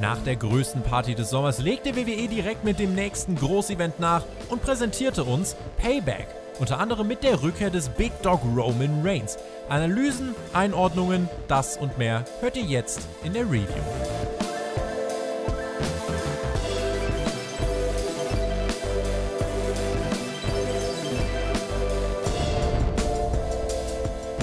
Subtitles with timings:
[0.00, 4.62] Nach der größten Party des Sommers legte WWE direkt mit dem nächsten Großevent nach und
[4.62, 6.28] präsentierte uns Payback.
[6.60, 9.38] Unter anderem mit der Rückkehr des Big Dog Roman Reigns.
[9.68, 14.47] Analysen, Einordnungen, das und mehr hört ihr jetzt in der Review.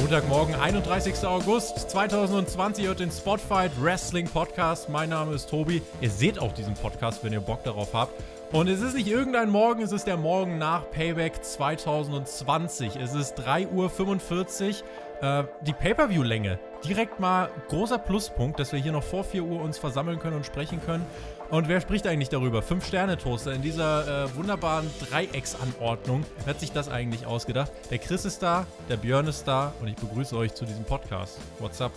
[0.05, 1.25] Montagmorgen, 31.
[1.25, 4.87] August 2020 hört den Spotfight Wrestling Podcast.
[4.87, 5.81] Mein Name ist Tobi.
[5.99, 8.13] Ihr seht auch diesen Podcast, wenn ihr Bock darauf habt.
[8.51, 12.97] Und es ist nicht irgendein Morgen, es ist der Morgen nach Payback 2020.
[12.97, 15.39] Es ist 3.45 Uhr.
[15.39, 16.59] Äh, die Pay-Per-View-Länge.
[16.87, 20.45] Direkt mal großer Pluspunkt, dass wir hier noch vor 4 Uhr uns versammeln können und
[20.45, 21.03] sprechen können.
[21.51, 22.63] Und wer spricht eigentlich darüber?
[22.63, 26.25] Fünf-Sterne-Toaster in dieser äh, wunderbaren Dreiecksanordnung.
[26.43, 27.71] Wer hat sich das eigentlich ausgedacht?
[27.91, 31.37] Der Chris ist da, der Björn ist da und ich begrüße euch zu diesem Podcast.
[31.59, 31.91] What's up?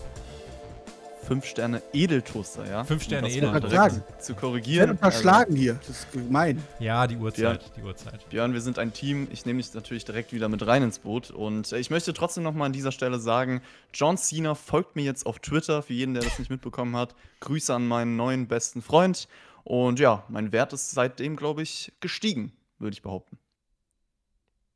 [1.23, 2.83] Fünf Sterne Edeltoaster, ja?
[2.83, 4.19] Fünf Sterne um Edeltoaster.
[4.19, 4.85] Zu korrigieren.
[4.85, 5.73] Ich unterschlagen also, hier.
[5.75, 6.63] Das ist gemein.
[6.79, 7.59] Ja, die Uhrzeit.
[7.59, 8.29] Björn, die Uhrzeit.
[8.29, 9.27] Björn, wir sind ein Team.
[9.31, 11.29] Ich nehme dich natürlich direkt wieder mit rein ins Boot.
[11.29, 13.61] Und ich möchte trotzdem nochmal an dieser Stelle sagen:
[13.93, 17.13] John Cena folgt mir jetzt auf Twitter, für jeden, der das nicht mitbekommen hat.
[17.41, 19.27] Grüße an meinen neuen besten Freund.
[19.69, 23.37] Und ja, mein Wert ist seitdem, glaube ich, gestiegen, würde ich behaupten.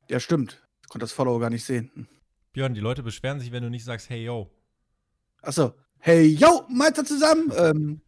[0.08, 0.62] Ja, stimmt.
[0.84, 2.08] Ich konnte das Follower gar nicht sehen.
[2.52, 4.52] Björn, die Leute beschweren sich, wenn du nicht sagst, hey yo.
[5.42, 7.52] Achso, hey yo, Meister zusammen.
[7.58, 8.02] Ähm,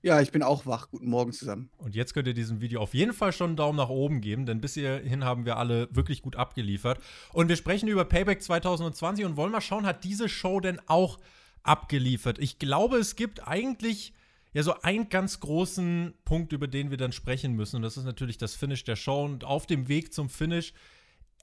[0.00, 0.88] ja, ich bin auch wach.
[0.90, 1.68] Guten Morgen zusammen.
[1.76, 4.46] Und jetzt könnt ihr diesem Video auf jeden Fall schon einen Daumen nach oben geben,
[4.46, 6.98] denn bis hierhin haben wir alle wirklich gut abgeliefert.
[7.34, 11.18] Und wir sprechen über Payback 2020 und wollen mal schauen, hat diese Show denn auch
[11.62, 12.38] abgeliefert?
[12.38, 14.14] Ich glaube, es gibt eigentlich
[14.56, 17.76] ja so einen ganz großen Punkt, über den wir dann sprechen müssen.
[17.76, 19.22] Und das ist natürlich das Finish der Show.
[19.22, 20.72] Und auf dem Weg zum Finish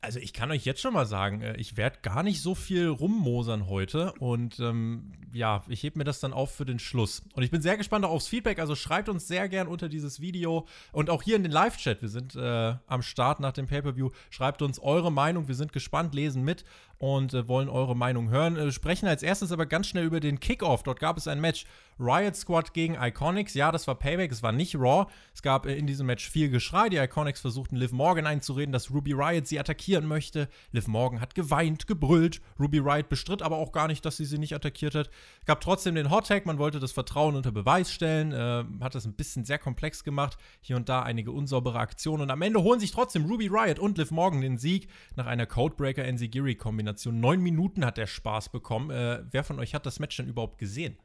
[0.03, 2.87] also ich kann euch jetzt schon mal sagen, äh, ich werde gar nicht so viel
[2.87, 7.23] rummosern heute und ähm, ja, ich hebe mir das dann auf für den Schluss.
[7.33, 10.19] Und ich bin sehr gespannt auch aufs Feedback, also schreibt uns sehr gern unter dieses
[10.19, 14.09] Video und auch hier in den Live-Chat, wir sind äh, am Start nach dem Pay-Per-View,
[14.29, 16.65] schreibt uns eure Meinung, wir sind gespannt, lesen mit
[16.97, 18.57] und äh, wollen eure Meinung hören.
[18.57, 21.65] Äh, sprechen als erstes aber ganz schnell über den Kickoff, dort gab es ein Match
[21.99, 23.53] Riot Squad gegen Iconics.
[23.53, 25.05] Ja, das war Payback, es war nicht Raw.
[25.33, 26.89] Es gab äh, in diesem Match viel Geschrei.
[26.89, 30.49] Die Iconics versuchten Liv Morgan einzureden, dass Ruby Riot sie attackieren möchte.
[30.71, 32.41] Liv Morgan hat geweint, gebrüllt.
[32.59, 35.09] Ruby Riot bestritt aber auch gar nicht, dass sie sie nicht attackiert hat.
[35.45, 39.05] Gab trotzdem den Hot Tag, man wollte das Vertrauen unter Beweis stellen, äh, hat das
[39.05, 40.37] ein bisschen sehr komplex gemacht.
[40.61, 43.97] Hier und da einige unsaubere Aktionen und am Ende holen sich trotzdem Ruby Riot und
[43.97, 47.19] Liv Morgan den Sieg nach einer Codebreaker NZ Kombination.
[47.19, 48.89] Neun Minuten hat der Spaß bekommen.
[48.89, 50.97] Äh, wer von euch hat das Match denn überhaupt gesehen?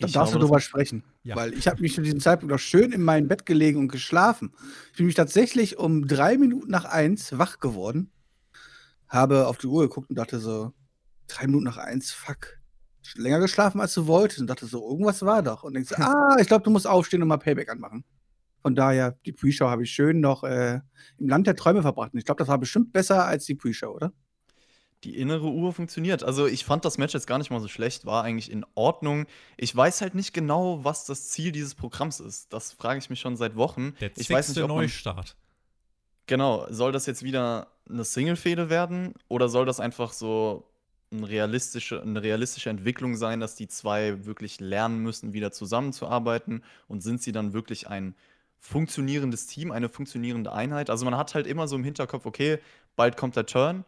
[0.00, 1.04] Dann darfst du drüber sprechen.
[1.22, 1.36] Ja.
[1.36, 4.52] Weil ich habe mich zu diesem Zeitpunkt noch schön in mein Bett gelegen und geschlafen.
[4.90, 8.10] Ich bin mich tatsächlich um drei Minuten nach eins wach geworden,
[9.08, 10.72] habe auf die Uhr geguckt und dachte so,
[11.28, 12.58] drei Minuten nach eins, fuck.
[13.16, 15.62] Länger geschlafen, als du wolltest und dachte so, irgendwas war doch.
[15.62, 18.04] Und denkst, ah, ich glaube, du musst aufstehen und mal Payback anmachen.
[18.62, 20.80] Von daher, die Pre-Show habe ich schön noch äh,
[21.18, 22.14] im Land der Träume verbracht.
[22.14, 24.12] Und ich glaube, das war bestimmt besser als die Pre-Show, oder?
[25.04, 26.24] Die innere Uhr funktioniert.
[26.24, 29.26] Also ich fand das Match jetzt gar nicht mal so schlecht, war eigentlich in Ordnung.
[29.58, 32.52] Ich weiß halt nicht genau, was das Ziel dieses Programms ist.
[32.54, 33.94] Das frage ich mich schon seit Wochen.
[34.00, 35.36] Der ich weiß nicht, ob Neustart.
[36.26, 40.66] Genau, soll das jetzt wieder eine Single-Fehde werden oder soll das einfach so
[41.12, 47.02] eine realistische, eine realistische Entwicklung sein, dass die zwei wirklich lernen müssen, wieder zusammenzuarbeiten und
[47.02, 48.14] sind sie dann wirklich ein
[48.58, 50.88] funktionierendes Team, eine funktionierende Einheit?
[50.88, 52.58] Also man hat halt immer so im Hinterkopf, okay,
[52.96, 53.84] bald kommt der Turn,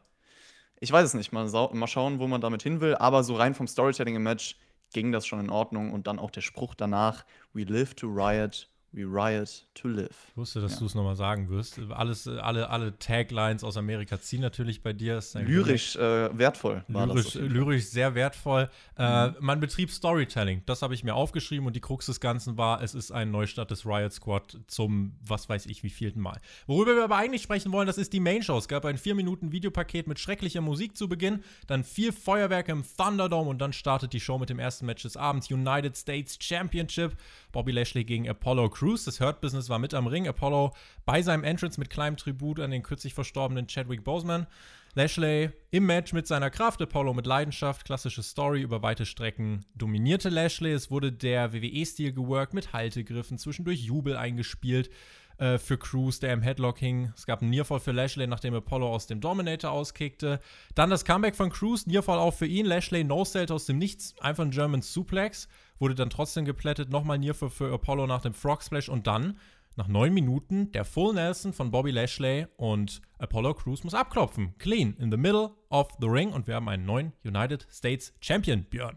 [0.81, 2.95] ich weiß es nicht, mal, mal schauen, wo man damit hin will.
[2.97, 4.57] Aber so rein vom Storytelling im Match
[4.93, 5.93] ging das schon in Ordnung.
[5.93, 10.09] Und dann auch der Spruch danach: We live to riot, We riot to live.
[10.31, 10.79] Ich wusste, dass ja.
[10.79, 11.79] du es nochmal sagen wirst.
[11.91, 15.21] Alles, alle, alle Taglines aus Amerika ziehen natürlich bei dir.
[15.35, 17.35] lyrisch äh, wertvoll war lyrisch, das.
[17.35, 18.71] Lyrisch sehr wertvoll.
[18.97, 19.35] Äh, mhm.
[19.35, 20.63] Äh, man betrieb Storytelling.
[20.65, 23.71] Das habe ich mir aufgeschrieben und die Krux des Ganzen war, es ist ein Neustart
[23.71, 26.41] des Riot Squad zum, was weiß ich, wie vielten Mal.
[26.67, 28.57] Worüber wir aber eigentlich sprechen wollen, das ist die Main Show.
[28.57, 33.59] Es gab ein 4-Minuten-Videopaket mit schrecklicher Musik zu Beginn, dann viel Feuerwerk im Thunderdome und
[33.59, 35.51] dann startet die Show mit dem ersten Match des Abends.
[35.51, 37.13] United States Championship.
[37.57, 39.05] Bobby Lashley gegen Apollo Crews.
[39.07, 40.29] Das Hurt Business war mit am Ring.
[40.29, 40.75] Apollo
[41.07, 44.47] bei seinem Entrance mit kleinem Tribut an den kürzlich verstorbenen Chadwick Boseman.
[44.95, 50.29] Lashley im Match mit seiner Kraft, Apollo mit Leidenschaft, klassische Story über weite Strecken dominierte
[50.29, 50.73] Lashley.
[50.73, 54.91] Es wurde der WWE-Stil geworkt mit Haltegriffen, zwischendurch Jubel eingespielt
[55.39, 57.13] äh, für Cruz, der im Headlock hing.
[57.17, 60.41] Es gab einen Nearfall für Lashley, nachdem Apollo aus dem Dominator auskickte.
[60.75, 62.67] Dann das Comeback von Cruz, Nearfall auch für ihn.
[62.67, 65.49] Lashley no-selt aus dem Nichts, einfach ein German Suplex
[65.79, 69.39] wurde dann trotzdem geplättet, nochmal Nearfall für Apollo nach dem Frog Splash und dann
[69.77, 74.55] nach neun Minuten der Full Nelson von Bobby Lashley und Apollo Crews muss abklopfen.
[74.59, 78.65] Clean in the middle of the ring und wir haben einen neuen United States Champion,
[78.65, 78.97] Björn.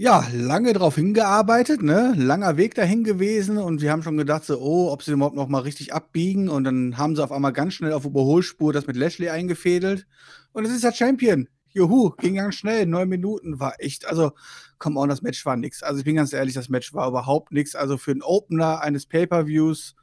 [0.00, 2.14] Ja, lange drauf hingearbeitet, ne?
[2.16, 5.48] Langer Weg dahin gewesen und wir haben schon gedacht, so, oh, ob sie überhaupt noch
[5.48, 6.48] mal richtig abbiegen.
[6.48, 10.06] Und dann haben sie auf einmal ganz schnell auf Überholspur das mit Lashley eingefädelt.
[10.52, 11.48] Und es ist der Champion.
[11.70, 14.30] Juhu, ging ganz schnell, neun Minuten war echt, also,
[14.78, 15.82] come on, das Match war nix.
[15.82, 17.74] Also ich bin ganz ehrlich, das Match war überhaupt nix.
[17.74, 19.96] Also für einen Opener eines Pay-Per-Views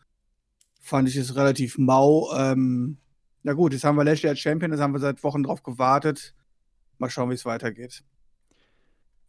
[0.82, 2.34] fand ich es relativ mau.
[2.36, 2.98] Ähm,
[3.44, 6.36] na gut, jetzt haben wir Lashley als Champion, das haben wir seit Wochen drauf gewartet.
[6.98, 8.04] Mal schauen, wie es weitergeht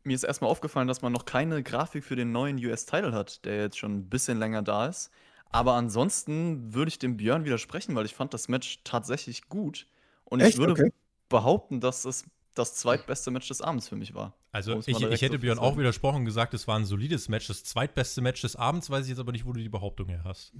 [0.06, 3.60] mir ist erstmal aufgefallen, dass man noch keine Grafik für den neuen US-Title hat, der
[3.60, 5.10] jetzt schon ein bisschen länger da ist.
[5.50, 9.86] Aber ansonsten würde ich dem Björn widersprechen, weil ich fand das Match tatsächlich gut.
[10.24, 10.54] Und Echt?
[10.54, 10.92] ich würde okay.
[11.28, 12.24] behaupten, dass es
[12.54, 14.34] das zweitbeste Match des Abends für mich war.
[14.50, 17.48] Also ich, ich hätte so Björn auch widersprochen und gesagt, es war ein solides Match.
[17.48, 20.22] Das zweitbeste Match des Abends weiß ich jetzt aber nicht, wo du die Behauptung her
[20.24, 20.52] hast.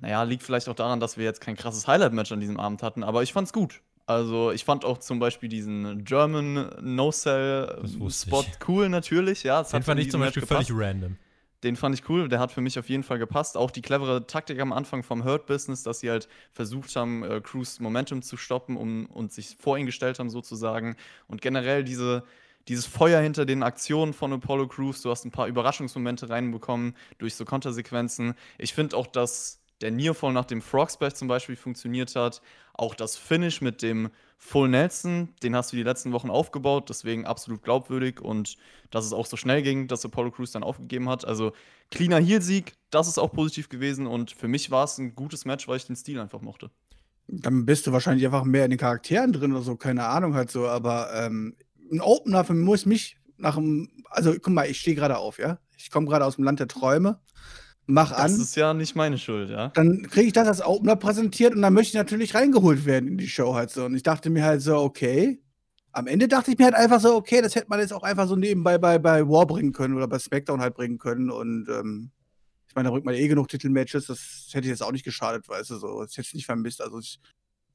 [0.00, 3.02] Naja, liegt vielleicht auch daran, dass wir jetzt kein krasses Highlight-Match an diesem Abend hatten,
[3.02, 3.80] aber ich fand's gut.
[4.06, 9.42] Also ich fand auch zum Beispiel diesen German No-Cell-Spot cool natürlich.
[9.42, 11.16] Ja, Den fand ich zum Beispiel völlig random.
[11.64, 13.56] Den fand ich cool, der hat für mich auf jeden Fall gepasst.
[13.56, 17.40] Auch die clevere Taktik am Anfang vom Hurt Business, dass sie halt versucht haben, äh,
[17.40, 20.96] Cruz Momentum zu stoppen um, und sich vor ihn gestellt haben, sozusagen.
[21.26, 22.22] Und generell diese,
[22.68, 25.02] dieses Feuer hinter den Aktionen von Apollo Crews.
[25.02, 28.34] Du hast ein paar Überraschungsmomente reinbekommen durch so Kontersequenzen.
[28.58, 32.40] Ich finde auch, dass der Nearfall nach dem Frog Splash zum Beispiel funktioniert hat.
[32.78, 37.24] Auch das Finish mit dem Full Nelson, den hast du die letzten Wochen aufgebaut, deswegen
[37.24, 38.56] absolut glaubwürdig und
[38.90, 41.24] dass es auch so schnell ging, dass Apollo Crews dann aufgegeben hat.
[41.24, 41.52] Also
[41.90, 45.66] cleaner Heel-Sieg, das ist auch positiv gewesen und für mich war es ein gutes Match,
[45.68, 46.70] weil ich den Stil einfach mochte.
[47.28, 50.50] Dann bist du wahrscheinlich einfach mehr in den Charakteren drin oder so, keine Ahnung halt
[50.50, 51.56] so, aber ähm,
[51.90, 55.38] ein Opener für mich muss mich nach einem, also guck mal, ich stehe gerade auf,
[55.38, 55.58] ja?
[55.78, 57.20] Ich komme gerade aus dem Land der Träume
[57.86, 58.30] mach an.
[58.30, 59.68] Das ist ja nicht meine Schuld, ja.
[59.68, 63.18] Dann kriege ich das als Opener präsentiert und dann möchte ich natürlich reingeholt werden in
[63.18, 63.84] die Show halt so.
[63.84, 65.40] Und ich dachte mir halt so, okay.
[65.92, 68.28] Am Ende dachte ich mir halt einfach so, okay, das hätte man jetzt auch einfach
[68.28, 71.30] so nebenbei bei, bei War bringen können oder bei SmackDown halt bringen können.
[71.30, 72.10] Und ähm,
[72.68, 75.70] ich meine, da rückt man eh genug Titelmatches, das hätte jetzt auch nicht geschadet, weißt
[75.70, 76.02] du, so.
[76.02, 76.82] Das hätte ich nicht vermisst.
[76.82, 77.18] Also ich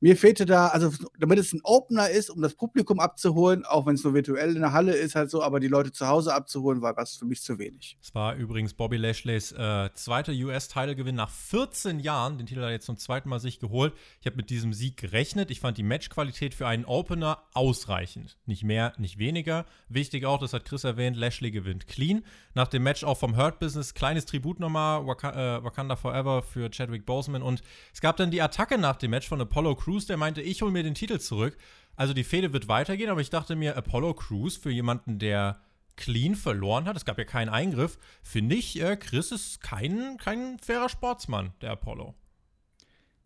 [0.02, 3.94] mir fehlte da, also damit es ein Opener ist, um das Publikum abzuholen, auch wenn
[3.94, 6.82] es nur virtuell in der Halle ist, halt so, aber die Leute zu Hause abzuholen,
[6.82, 7.98] war was für mich zu wenig.
[8.02, 12.40] Es war übrigens Bobby Lashleys äh, zweiter US-Titelgewinn nach 14 Jahren.
[12.40, 13.94] Den Titel hat er jetzt zum zweiten Mal sich geholt.
[14.20, 15.52] Ich habe mit diesem Sieg gerechnet.
[15.52, 18.40] Ich fand die Matchqualität für einen Opener ausreichend.
[18.48, 19.66] Nicht mehr, nicht weniger.
[19.88, 22.24] Wichtig auch, das hat Chris erwähnt, Lashley gewinnt clean.
[22.56, 26.72] Nach dem Match auch vom Hurt Business, kleines Tribut nochmal, Wak äh, Wakanda Forever für
[26.72, 27.44] Chadwick Boseman.
[27.44, 27.62] Und
[27.94, 30.62] es gab dann die Attacke nach dem Match von Apollo Crews Crews, der meinte, ich
[30.62, 31.58] hole mir den Titel zurück.
[31.98, 35.60] Also die Fehde wird weitergehen, aber ich dachte mir, Apollo Crews für jemanden, der
[35.98, 40.58] clean verloren hat, es gab ja keinen Eingriff, finde ich, äh, Chris ist kein, kein
[40.60, 42.16] fairer Sportsmann, der Apollo.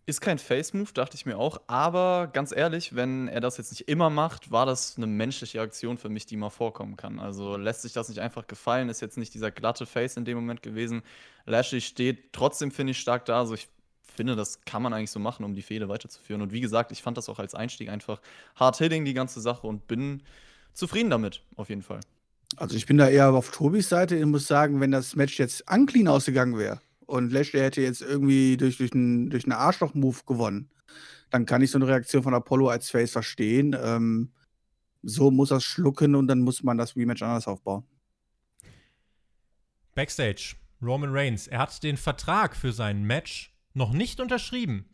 [0.07, 1.61] Ist kein Face-Move, dachte ich mir auch.
[1.67, 5.99] Aber ganz ehrlich, wenn er das jetzt nicht immer macht, war das eine menschliche Aktion
[5.99, 7.19] für mich, die mal vorkommen kann.
[7.19, 10.37] Also lässt sich das nicht einfach gefallen, ist jetzt nicht dieser glatte Face in dem
[10.37, 11.03] Moment gewesen.
[11.45, 13.39] Lashley steht trotzdem, finde ich, stark da.
[13.39, 13.67] Also ich
[14.15, 16.41] finde, das kann man eigentlich so machen, um die Fehde weiterzuführen.
[16.41, 18.19] Und wie gesagt, ich fand das auch als Einstieg einfach
[18.55, 20.23] hard hitting, die ganze Sache, und bin
[20.73, 21.99] zufrieden damit, auf jeden Fall.
[22.57, 24.15] Also ich bin da eher auf Tobis Seite.
[24.15, 28.57] Ich muss sagen, wenn das Match jetzt unclean ausgegangen wäre und Lashley hätte jetzt irgendwie
[28.57, 30.69] durch, durch einen, durch einen Arschloch-Move gewonnen,
[31.29, 33.75] dann kann ich so eine Reaktion von Apollo als Face verstehen.
[33.79, 34.31] Ähm,
[35.03, 37.83] so muss er schlucken und dann muss man das Rematch anders aufbauen.
[39.93, 44.89] Backstage, Roman Reigns, er hat den Vertrag für sein Match noch nicht unterschrieben.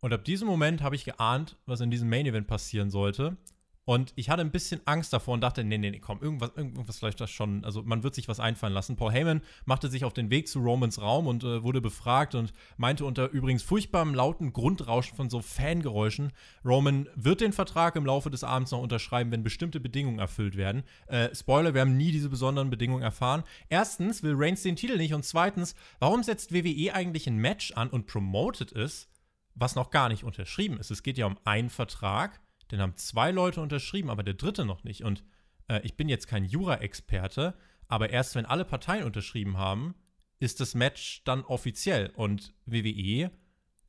[0.00, 3.36] Und ab diesem Moment habe ich geahnt, was in diesem Main Event passieren sollte.
[3.84, 7.00] Und ich hatte ein bisschen Angst davor und dachte, nee, nee, nee, komm, irgendwas, irgendwas
[7.00, 7.64] läuft das schon.
[7.64, 8.94] Also man wird sich was einfallen lassen.
[8.94, 12.52] Paul Heyman machte sich auf den Weg zu Romans Raum und äh, wurde befragt und
[12.76, 16.32] meinte unter übrigens furchtbarem lauten Grundrauschen von so Fangeräuschen,
[16.64, 20.84] Roman wird den Vertrag im Laufe des Abends noch unterschreiben, wenn bestimmte Bedingungen erfüllt werden.
[21.08, 23.42] Äh, Spoiler, wir haben nie diese besonderen Bedingungen erfahren.
[23.68, 27.90] Erstens will Reigns den Titel nicht und zweitens, warum setzt WWE eigentlich ein Match an
[27.90, 29.08] und promotet es,
[29.54, 30.90] was noch gar nicht unterschrieben ist?
[30.90, 32.41] Es geht ja um einen Vertrag
[32.72, 35.04] den haben zwei Leute unterschrieben, aber der dritte noch nicht.
[35.04, 35.22] Und
[35.68, 37.54] äh, ich bin jetzt kein Jura-Experte,
[37.86, 39.94] aber erst wenn alle Parteien unterschrieben haben,
[40.40, 42.10] ist das Match dann offiziell.
[42.16, 43.30] Und WWE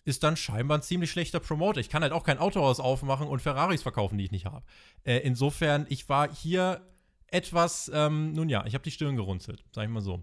[0.03, 1.79] ist dann scheinbar ein ziemlich schlechter Promoter.
[1.79, 4.63] Ich kann halt auch kein Autohaus aufmachen und Ferraris verkaufen, die ich nicht habe.
[5.05, 6.81] Äh, insofern, ich war hier
[7.27, 10.21] etwas, ähm, nun ja, ich habe die Stirn gerunzelt, sag ich mal so.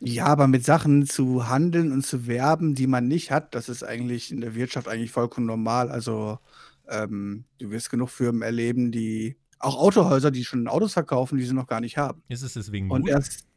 [0.00, 3.82] Ja, aber mit Sachen zu handeln und zu werben, die man nicht hat, das ist
[3.82, 5.90] eigentlich in der Wirtschaft eigentlich vollkommen normal.
[5.90, 6.38] Also
[6.88, 11.54] ähm, du wirst genug Firmen erleben, die auch Autohäuser, die schon Autos verkaufen, die sie
[11.54, 12.22] noch gar nicht haben.
[12.28, 13.10] Ist es deswegen Und gut?
[13.10, 13.48] erst,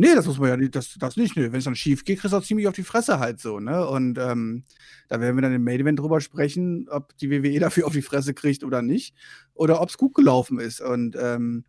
[0.00, 1.36] Nee, das muss man ja nicht, das, das nicht.
[1.36, 1.50] Nee.
[1.50, 3.84] Wenn es dann schief geht, kriegst du auch ziemlich auf die Fresse halt so, ne?
[3.84, 4.62] Und ähm,
[5.08, 8.02] da werden wir dann im Main Event drüber sprechen, ob die WWE dafür auf die
[8.02, 9.16] Fresse kriegt oder nicht.
[9.54, 10.80] Oder ob es gut gelaufen ist.
[10.80, 11.64] Und ähm,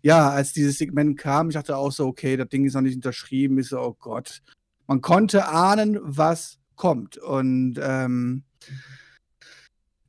[0.00, 2.94] ja, als dieses Segment kam, ich dachte auch so, okay, das Ding ist noch nicht
[2.94, 4.42] unterschrieben, ist so, oh Gott.
[4.86, 7.18] Man konnte ahnen, was kommt.
[7.18, 8.44] Und ähm,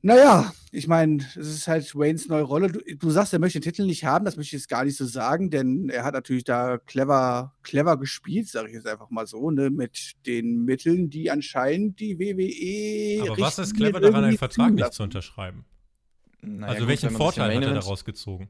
[0.06, 2.70] naja, ich meine, es ist halt Waynes neue Rolle.
[2.70, 4.98] Du, du, sagst, er möchte den Titel nicht haben, das möchte ich jetzt gar nicht
[4.98, 9.26] so sagen, denn er hat natürlich da clever, clever gespielt, sage ich jetzt einfach mal
[9.26, 13.32] so, ne, mit den Mitteln, die anscheinend die WWE.
[13.32, 15.64] Aber was ist clever daran, einen Vertrag nicht zu unterschreiben?
[16.42, 18.50] Naja, also gut, welchen Vorteil hat er daraus gezogen?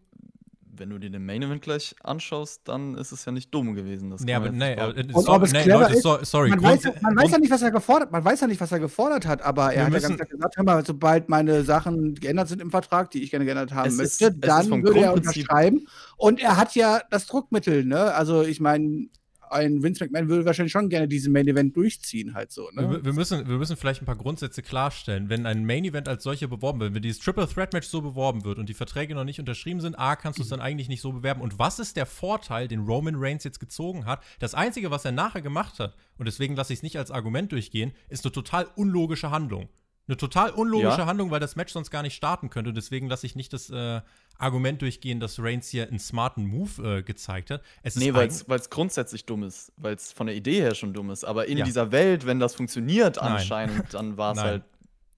[0.75, 4.09] Wenn du dir den Main Event gleich anschaust, dann ist es ja nicht dumm gewesen.
[4.09, 6.49] Das nee, aber nee, aber, äh, so, ob es nee, Leute, so, sorry.
[6.49, 8.79] Man, weiß, man weiß, ja nicht, was er gefordert, man weiß ja nicht, was er
[8.79, 12.47] gefordert hat, aber er hat ja ganz klar gesagt, hör mal, sobald meine Sachen geändert
[12.47, 15.87] sind im Vertrag, die ich gerne geändert haben möchte, ist, dann würde er unterschreiben.
[16.17, 18.13] Und er hat ja das Druckmittel, ne?
[18.13, 19.07] Also ich meine,
[19.53, 22.69] ein Vince McMahon würde wahrscheinlich schon gerne diesen Main Event durchziehen, halt so.
[22.71, 22.89] Ne?
[22.89, 25.29] Wir, wir, müssen, wir müssen vielleicht ein paar Grundsätze klarstellen.
[25.29, 28.43] Wenn ein Main Event als solcher beworben wird, wenn dieses Triple Threat Match so beworben
[28.43, 31.01] wird und die Verträge noch nicht unterschrieben sind, A, kannst du es dann eigentlich nicht
[31.01, 31.41] so bewerben.
[31.41, 34.23] Und was ist der Vorteil, den Roman Reigns jetzt gezogen hat?
[34.39, 37.51] Das Einzige, was er nachher gemacht hat, und deswegen lasse ich es nicht als Argument
[37.51, 39.69] durchgehen, ist eine total unlogische Handlung.
[40.07, 41.05] Eine total unlogische ja.
[41.05, 42.73] Handlung, weil das Match sonst gar nicht starten könnte.
[42.73, 44.01] Deswegen lasse ich nicht das äh,
[44.37, 47.61] Argument durchgehen, dass Reigns hier einen smarten Move äh, gezeigt hat.
[47.83, 49.71] Es nee, weil es grundsätzlich dumm ist.
[49.77, 51.23] Weil es von der Idee her schon dumm ist.
[51.23, 51.65] Aber in ja.
[51.65, 54.63] dieser Welt, wenn das funktioniert anscheinend, dann war es halt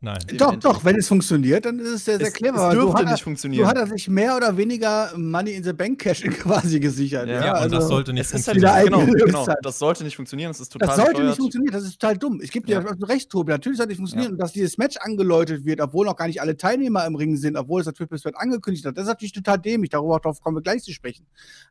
[0.02, 0.20] Nein.
[0.38, 2.68] Doch, doch, wenn es funktioniert, dann ist es sehr, sehr es, clever.
[2.68, 3.64] Es dürfte nicht funktionieren.
[3.64, 7.28] So hat er sich mehr oder weniger Money in the Bank Cash quasi gesichert.
[7.28, 8.72] Ja, ja und also, das sollte nicht funktionieren.
[8.72, 10.50] Halt genau, genau, das sollte nicht funktionieren.
[10.52, 11.28] Das ist total Das sollte steuert.
[11.28, 12.40] nicht funktionieren, das ist total dumm.
[12.42, 13.08] Ich gebe dir ja.
[13.08, 13.52] recht, Tobi.
[13.52, 14.34] Natürlich sollte nicht funktionieren.
[14.34, 17.56] Und dass dieses Match angeläutet wird, obwohl noch gar nicht alle Teilnehmer im Ring sind,
[17.56, 19.90] obwohl es das Triple Threat angekündigt hat, das ist natürlich total dämlich.
[19.90, 21.26] Darüber kommen wir gleich zu sprechen.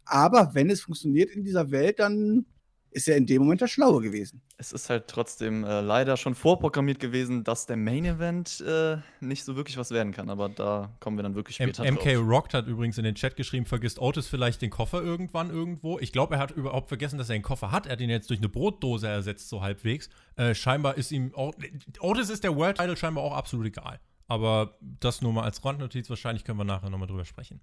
[0.05, 2.47] Aber wenn es funktioniert in dieser Welt, dann
[2.95, 4.41] ist er in dem Moment der Schlaue gewesen.
[4.57, 9.45] Es ist halt trotzdem äh, leider schon vorprogrammiert gewesen, dass der Main Event äh, nicht
[9.45, 12.29] so wirklich was werden kann, aber da kommen wir dann wirklich später M MK drauf.
[12.29, 15.99] Rocked hat übrigens in den Chat geschrieben, vergisst Otis vielleicht den Koffer irgendwann irgendwo.
[15.99, 17.87] Ich glaube, er hat überhaupt vergessen, dass er einen Koffer hat.
[17.87, 20.09] Er hat ihn jetzt durch eine Brotdose ersetzt, so halbwegs.
[20.37, 21.53] Äh, scheinbar ist ihm auch,
[21.99, 23.99] Otis ist der World Title scheinbar auch absolut egal.
[24.29, 26.09] Aber das nur mal als Randnotiz.
[26.09, 27.61] Wahrscheinlich können wir nachher nochmal drüber sprechen.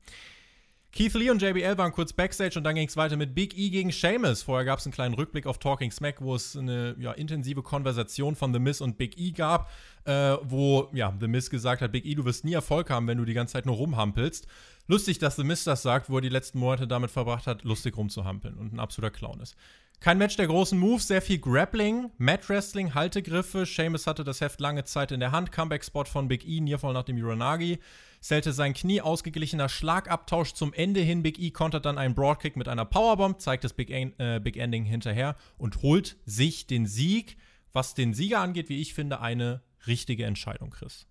[0.93, 3.69] Keith Lee und JBL waren kurz Backstage und dann ging es weiter mit Big E
[3.69, 4.43] gegen Sheamus.
[4.43, 8.35] Vorher gab es einen kleinen Rückblick auf Talking Smack, wo es eine ja, intensive Konversation
[8.35, 9.71] von The Miz und Big E gab,
[10.03, 13.17] äh, wo ja, The Miz gesagt hat, Big E, du wirst nie Erfolg haben, wenn
[13.17, 14.47] du die ganze Zeit nur rumhampelst.
[14.87, 17.95] Lustig, dass The Miz das sagt, wo er die letzten Monate damit verbracht hat, lustig
[17.95, 19.55] rumzuhampeln und ein absoluter Clown ist.
[20.01, 23.67] Kein Match der großen Moves, sehr viel Grappling, Mat Wrestling, Haltegriffe.
[23.67, 25.51] Sheamus hatte das Heft lange Zeit in der Hand.
[25.51, 27.79] Comeback-Spot von Big E, Nierfall nach dem Uranagi.
[28.21, 31.23] Zählte sein Knie, ausgeglichener Schlagabtausch zum Ende hin.
[31.23, 34.85] Big E kontert dann einen Broadkick mit einer Powerbomb, zeigt das Big, äh, Big Ending
[34.85, 37.37] hinterher und holt sich den Sieg.
[37.73, 41.07] Was den Sieger angeht, wie ich finde, eine richtige Entscheidung, Chris.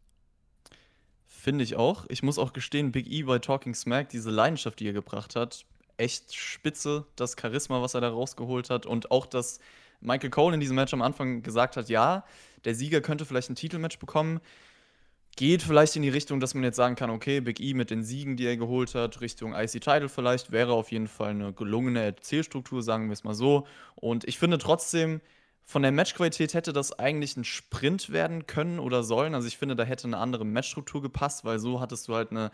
[1.26, 2.04] Finde ich auch.
[2.08, 5.64] Ich muss auch gestehen, Big E bei Talking Smack, diese Leidenschaft, die er gebracht hat,
[5.96, 9.58] echt spitze, das Charisma, was er da rausgeholt hat und auch, dass
[10.00, 12.24] Michael Cole in diesem Match am Anfang gesagt hat, ja,
[12.64, 14.40] der Sieger könnte vielleicht ein Titelmatch bekommen.
[15.36, 18.02] Geht vielleicht in die Richtung, dass man jetzt sagen kann, okay, Big E mit den
[18.02, 22.02] Siegen, die er geholt hat, Richtung IC Title vielleicht, wäre auf jeden Fall eine gelungene
[22.02, 23.66] Erzählstruktur, sagen wir es mal so.
[23.94, 25.20] Und ich finde trotzdem,
[25.64, 29.34] von der Matchqualität hätte das eigentlich ein Sprint werden können oder sollen.
[29.34, 32.50] Also ich finde, da hätte eine andere Matchstruktur gepasst, weil so hattest du halt eine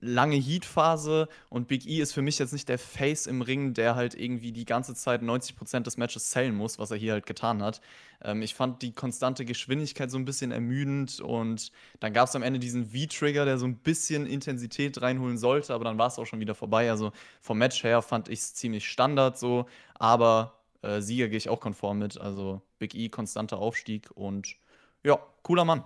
[0.00, 3.94] lange Heat-Phase und Big E ist für mich jetzt nicht der Face im Ring, der
[3.94, 7.62] halt irgendwie die ganze Zeit 90% des Matches zählen muss, was er hier halt getan
[7.62, 7.80] hat.
[8.22, 12.42] Ähm, ich fand die konstante Geschwindigkeit so ein bisschen ermüdend und dann gab es am
[12.42, 16.26] Ende diesen V-Trigger, der so ein bisschen Intensität reinholen sollte, aber dann war es auch
[16.26, 16.90] schon wieder vorbei.
[16.90, 21.48] Also vom Match her fand ich es ziemlich Standard so, aber äh, Sieger gehe ich
[21.48, 22.20] auch konform mit.
[22.20, 24.56] Also Big E, konstanter Aufstieg und
[25.04, 25.84] ja, cooler Mann.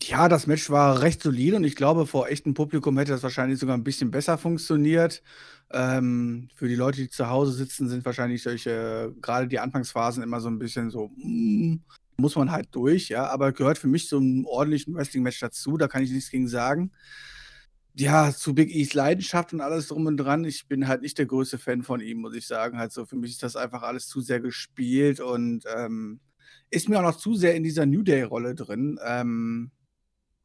[0.00, 3.58] Ja, das Match war recht solide und ich glaube, vor echtem Publikum hätte das wahrscheinlich
[3.58, 5.22] sogar ein bisschen besser funktioniert.
[5.70, 10.40] Ähm, für die Leute, die zu Hause sitzen, sind wahrscheinlich solche, gerade die Anfangsphasen immer
[10.40, 11.76] so ein bisschen so, mm,
[12.16, 16.02] muss man halt durch, ja, aber gehört für mich zum ordentlichen Wrestling-Match dazu, da kann
[16.02, 16.92] ich nichts gegen sagen.
[17.94, 20.44] Ja, zu Big E's Leidenschaft und alles drum und dran.
[20.44, 22.78] Ich bin halt nicht der größte Fan von ihm, muss ich sagen.
[22.78, 26.20] Halt so, für mich ist das einfach alles zu sehr gespielt und ähm,
[26.70, 28.98] ist mir auch noch zu sehr in dieser New Day-Rolle drin.
[29.04, 29.70] Ähm,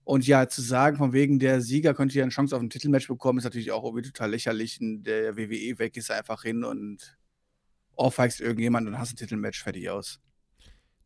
[0.08, 3.10] und ja, zu sagen, von wegen der Sieger könnte ja eine Chance auf ein Titelmatch
[3.10, 4.78] bekommen, ist natürlich auch irgendwie total lächerlich.
[4.80, 7.18] Der WWE weg ist einfach hin und
[7.98, 10.22] ohrfeigst irgendjemand und hast ein Titelmatch fertig aus.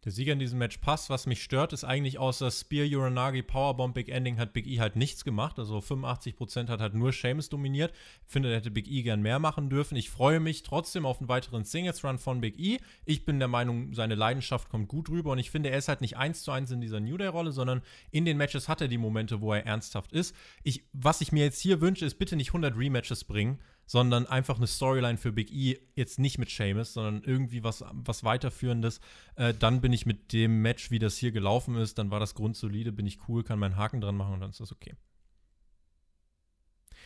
[0.03, 1.11] Der Sieger in diesem Match passt.
[1.11, 4.95] Was mich stört, ist eigentlich außer Spear, Uranagi, Powerbomb, Big Ending hat Big E halt
[4.95, 5.59] nichts gemacht.
[5.59, 7.93] Also 85% hat halt nur Seamus dominiert.
[8.25, 9.95] Ich finde, er hätte Big E gern mehr machen dürfen.
[9.95, 12.79] Ich freue mich trotzdem auf einen weiteren Singles-Run von Big E.
[13.05, 16.01] Ich bin der Meinung, seine Leidenschaft kommt gut rüber und ich finde, er ist halt
[16.01, 18.97] nicht eins zu eins in dieser New Day-Rolle, sondern in den Matches hat er die
[18.97, 20.35] Momente, wo er ernsthaft ist.
[20.63, 23.59] Ich, was ich mir jetzt hier wünsche, ist bitte nicht 100 Rematches bringen,
[23.91, 28.23] sondern einfach eine Storyline für Big E, jetzt nicht mit Seamus, sondern irgendwie was, was
[28.23, 29.01] weiterführendes.
[29.35, 32.33] Äh, dann bin ich mit dem Match, wie das hier gelaufen ist, dann war das
[32.33, 34.93] grundsolide, bin ich cool, kann meinen Haken dran machen und dann ist das okay.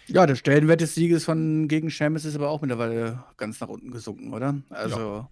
[0.06, 3.90] Ja, der Stellenwert des Sieges von gegen Seamus ist aber auch mittlerweile ganz nach unten
[3.90, 4.62] gesunken, oder?
[4.70, 5.00] Also.
[5.00, 5.30] Ja.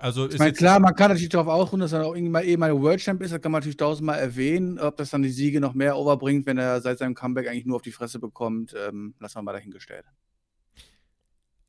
[0.00, 2.72] Also ich meine, klar, man kann natürlich darauf ausruhen, dass er auch irgendwann eh mal
[2.80, 3.34] World Champ ist.
[3.34, 4.78] Das kann man natürlich tausendmal erwähnen.
[4.78, 7.76] Ob das dann die Siege noch mehr overbringt, wenn er seit seinem Comeback eigentlich nur
[7.76, 10.06] auf die Fresse bekommt, ähm, lassen wir mal dahingestellt.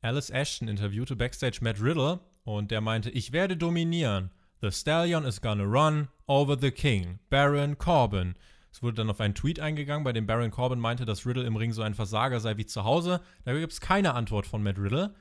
[0.04, 4.30] Alice Ashton interviewte backstage Matt Riddle und der meinte, ich werde dominieren.
[4.60, 8.34] The Stallion is gonna run over the King, Baron Corbin.
[8.70, 11.56] Es wurde dann auf einen Tweet eingegangen, bei dem Baron Corbin meinte, dass Riddle im
[11.56, 13.22] Ring so ein Versager sei wie zu Hause.
[13.46, 15.14] Da gibt es keine Antwort von Matt Riddle.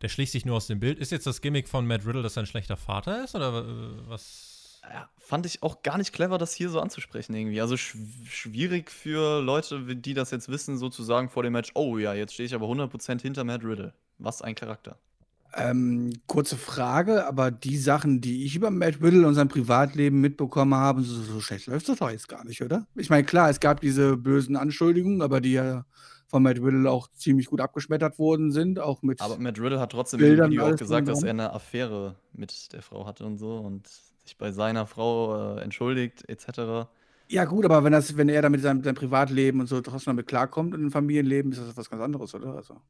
[0.00, 0.98] Der schlicht sich nur aus dem Bild.
[0.98, 3.34] Ist jetzt das Gimmick von Matt Riddle, dass er ein schlechter Vater ist?
[3.34, 3.52] Oder
[4.08, 4.80] was?
[4.90, 7.60] Ja, fand ich auch gar nicht clever, das hier so anzusprechen irgendwie.
[7.60, 12.14] Also sch schwierig für Leute, die das jetzt wissen, sozusagen vor dem Match, oh ja,
[12.14, 13.92] jetzt stehe ich aber 100% hinter Matt Riddle.
[14.18, 14.98] Was ein Charakter.
[15.56, 20.74] Ähm, kurze Frage, aber die Sachen, die ich über Matt Riddle und sein Privatleben mitbekommen
[20.74, 22.86] habe, so, so schlecht läuft das doch jetzt gar nicht, oder?
[22.96, 25.84] Ich meine, klar, es gab diese bösen Anschuldigungen, aber die ja
[26.26, 29.20] von Matt Riddle auch ziemlich gut abgeschmettert worden sind, auch mit.
[29.20, 32.72] Aber Matt Riddle hat trotzdem Bildern im Video auch gesagt, dass er eine Affäre mit
[32.72, 33.88] der Frau hatte und so und
[34.24, 36.88] sich bei seiner Frau äh, entschuldigt, etc.
[37.28, 40.26] Ja, gut, aber wenn, das, wenn er damit sein, sein Privatleben und so trotzdem damit
[40.26, 42.54] klarkommt und ein Familienleben, ist das was ganz anderes, oder?
[42.54, 42.80] Also.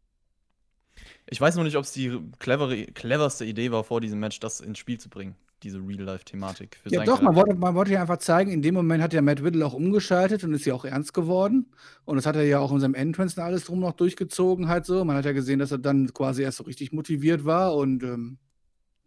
[1.27, 4.61] Ich weiß noch nicht, ob es die clevere, cleverste Idee war, vor diesem Match das
[4.61, 6.79] ins Spiel zu bringen diese Real-Life-Thematik.
[6.87, 9.43] Ja, doch, man wollte, man wollte ja einfach zeigen, in dem Moment hat ja Matt
[9.43, 11.73] Riddle auch umgeschaltet und ist ja auch ernst geworden.
[12.05, 14.85] Und das hat er ja auch in seinem Entrance und alles drum noch durchgezogen, halt
[14.85, 15.05] so.
[15.05, 18.39] Man hat ja gesehen, dass er dann quasi erst so richtig motiviert war und ähm,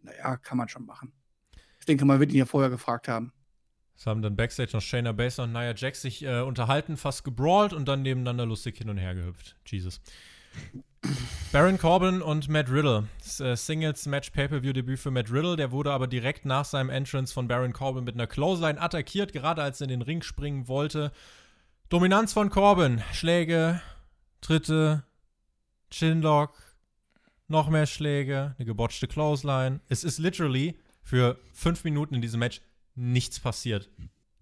[0.02, 1.12] naja, kann man schon machen.
[1.78, 3.32] Ich denke, man wird ihn ja vorher gefragt haben.
[3.96, 7.72] Es haben dann Backstage noch Shayna Baszler und Nia Jax sich äh, unterhalten, fast gebrawlt
[7.72, 9.56] und dann nebeneinander lustig hin und her gehüpft.
[9.66, 10.00] Jesus.
[11.52, 13.08] Baron Corbin und Matt Riddle.
[13.40, 15.56] Äh, Singles Match Pay-Per-View-Debüt für Matt Riddle.
[15.56, 19.62] Der wurde aber direkt nach seinem Entrance von Baron Corbin mit einer Clothesline attackiert, gerade
[19.62, 21.10] als er in den Ring springen wollte.
[21.88, 23.02] Dominanz von Corbin.
[23.12, 23.80] Schläge,
[24.42, 25.04] Tritte,
[25.90, 26.54] Chinlock,
[27.48, 29.80] noch mehr Schläge, eine gebotchte Clothesline.
[29.88, 32.60] Es ist literally für fünf Minuten in diesem Match
[32.94, 33.88] nichts passiert.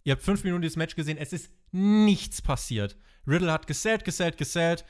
[0.03, 2.97] Ihr habt fünf Minuten dieses Match gesehen, es ist nichts passiert.
[3.27, 4.85] Riddle hat gesellt, gesellt, gesellt.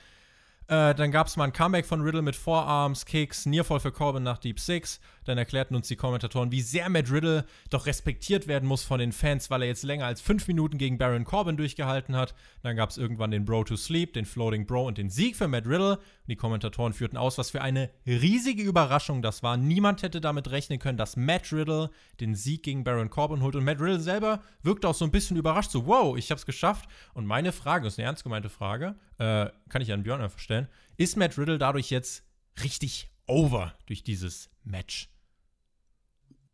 [0.68, 4.24] Äh, dann gab es mal ein Comeback von Riddle mit Forearms, Kicks, Nearfall für Corbin
[4.24, 4.98] nach Deep Six.
[5.24, 9.12] Dann erklärten uns die Kommentatoren, wie sehr Matt Riddle doch respektiert werden muss von den
[9.12, 12.34] Fans, weil er jetzt länger als fünf Minuten gegen Baron Corbin durchgehalten hat.
[12.62, 15.46] Dann gab es irgendwann den Bro to Sleep, den Floating Bro und den Sieg für
[15.46, 15.98] Matt Riddle.
[15.98, 19.56] Und die Kommentatoren führten aus, was für eine riesige Überraschung das war.
[19.56, 23.54] Niemand hätte damit rechnen können, dass Matt Riddle den Sieg gegen Baron Corbin holt.
[23.54, 26.88] Und Matt Riddle selber wirkte auch so ein bisschen überrascht, so, wow, ich hab's geschafft.
[27.14, 30.68] Und meine Frage, ist eine ernst gemeinte Frage, äh, kann ich an Björn einfach stellen.
[30.96, 32.24] Ist Matt Riddle dadurch jetzt
[32.62, 35.10] richtig over durch dieses Match?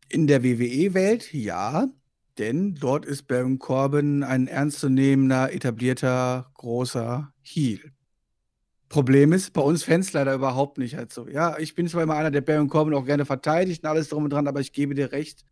[0.09, 1.87] In der WWE-Welt ja,
[2.37, 7.93] denn dort ist Baron Corbin ein ernstzunehmender, etablierter, großer Heel.
[8.89, 11.27] Problem ist, bei uns Fans leider überhaupt nicht halt so.
[11.27, 14.25] Ja, ich bin zwar immer einer, der Baron Corbin auch gerne verteidigt und alles drum
[14.25, 15.45] und dran, aber ich gebe dir recht,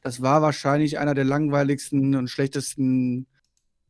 [0.00, 3.26] das war wahrscheinlich einer der langweiligsten und schlechtesten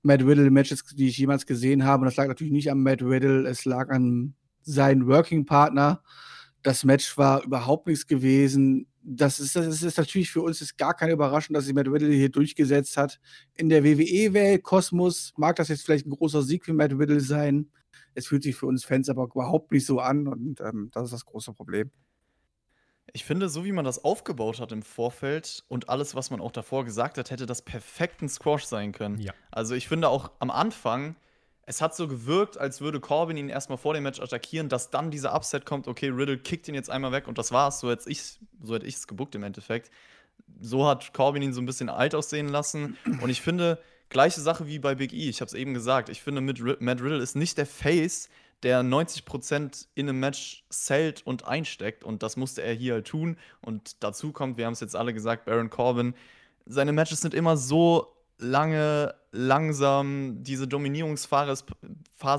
[0.02, 2.02] Matt Riddle-Matches, die ich jemals gesehen habe.
[2.02, 6.02] Und das lag natürlich nicht an Matt Riddle, es lag an seinem Working-Partner.
[6.62, 10.94] Das Match war überhaupt nichts gewesen das ist, das ist natürlich für uns ist gar
[10.94, 13.18] keine Überraschung, dass sich Matt Riddle hier durchgesetzt hat.
[13.54, 17.70] In der WWE-Welt, Kosmos, mag das jetzt vielleicht ein großer Sieg für Matt Riddle sein.
[18.14, 21.12] Es fühlt sich für uns Fans aber überhaupt nicht so an und ähm, das ist
[21.12, 21.90] das große Problem.
[23.12, 26.52] Ich finde, so wie man das aufgebaut hat im Vorfeld und alles, was man auch
[26.52, 29.18] davor gesagt hat, hätte das perfekt ein Squash sein können.
[29.18, 29.32] Ja.
[29.50, 31.16] Also ich finde auch am Anfang
[31.68, 35.10] es hat so gewirkt, als würde Corbin ihn erstmal vor dem Match attackieren, dass dann
[35.10, 37.80] dieser Upset kommt, okay, Riddle kickt ihn jetzt einmal weg und das war's.
[37.80, 39.90] So hätte ich so hätte ich es gebuckt im Endeffekt.
[40.62, 44.66] So hat Corbin ihn so ein bisschen alt aussehen lassen und ich finde gleiche Sache
[44.66, 45.28] wie bei Big E.
[45.28, 46.08] Ich habe es eben gesagt.
[46.08, 48.30] Ich finde mit Matt Riddle ist nicht der Face,
[48.62, 53.36] der 90% in einem Match zählt und einsteckt und das musste er hier halt tun
[53.60, 56.14] und dazu kommt, wir haben es jetzt alle gesagt, Baron Corbin
[56.68, 61.64] seine Matches sind immer so lange, langsam, diese Dominierungsphase,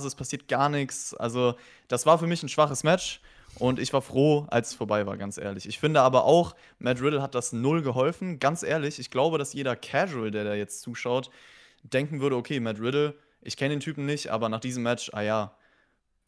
[0.06, 1.14] es passiert gar nichts.
[1.14, 1.56] Also,
[1.88, 3.22] das war für mich ein schwaches Match.
[3.56, 5.68] Und ich war froh, als es vorbei war, ganz ehrlich.
[5.68, 8.40] Ich finde aber auch, Matt Riddle hat das null geholfen.
[8.40, 11.32] Ganz ehrlich, ich glaube, dass jeder Casual, der da jetzt zuschaut,
[11.82, 15.22] denken würde, okay, Matt Riddle, ich kenne den Typen nicht, aber nach diesem Match, ah
[15.22, 15.56] ja,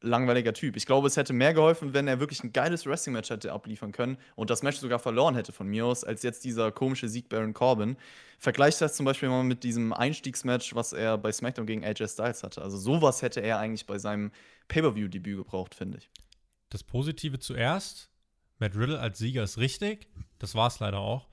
[0.02, 0.76] langweiliger Typ.
[0.76, 4.18] Ich glaube, es hätte mehr geholfen, wenn er wirklich ein geiles Wrestling-Match hätte abliefern können
[4.36, 7.54] und das Match sogar verloren hätte von mir aus, als jetzt dieser komische Sieg Baron
[7.54, 7.98] Corbin.
[8.40, 12.44] Vergleich das zum Beispiel mal mit diesem Einstiegsmatch, was er bei SmackDown gegen AJ Styles
[12.44, 12.62] hatte.
[12.62, 14.32] Also sowas hätte er eigentlich bei seinem
[14.68, 16.10] Pay-Per-View-Debüt gebraucht, finde ich.
[16.70, 18.10] Das Positive zuerst.
[18.58, 20.08] Matt Riddle als Sieger ist richtig.
[20.40, 21.28] Das war es leider auch.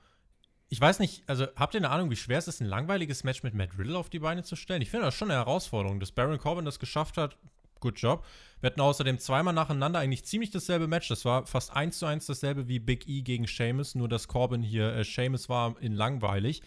[0.71, 3.41] Ich weiß nicht, also habt ihr eine Ahnung, wie schwer es ist, ein langweiliges Match
[3.41, 4.83] mit Matt Riddle auf die Beine zu stellen?
[4.83, 5.99] Ich finde das schon eine Herausforderung.
[5.99, 7.37] Dass Baron Corbin das geschafft hat,
[7.79, 8.25] good job.
[8.61, 11.07] Wir hatten außerdem zweimal nacheinander eigentlich ziemlich dasselbe Match.
[11.07, 14.61] Das war fast eins zu eins dasselbe wie Big E gegen Sheamus, nur dass Corbin
[14.61, 16.61] hier äh, Sheamus war in langweilig.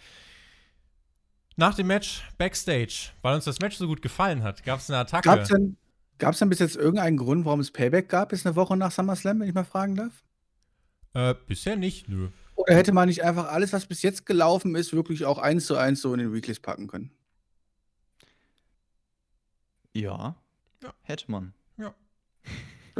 [1.55, 4.99] Nach dem Match Backstage, weil uns das Match so gut gefallen hat, gab es eine
[4.99, 5.29] Attacke.
[5.29, 5.77] Gab es denn,
[6.19, 9.47] denn bis jetzt irgendeinen Grund, warum es Payback gab, bis eine Woche nach SummerSlam, wenn
[9.47, 10.23] ich mal fragen darf?
[11.13, 12.29] Äh, bisher nicht, nö.
[12.55, 15.75] Oder hätte man nicht einfach alles, was bis jetzt gelaufen ist, wirklich auch eins zu
[15.75, 17.11] eins so in den Weeklies packen können?
[19.93, 20.35] Ja.
[20.83, 20.93] Ja.
[21.03, 21.53] Hätte man.
[21.77, 21.95] Ja.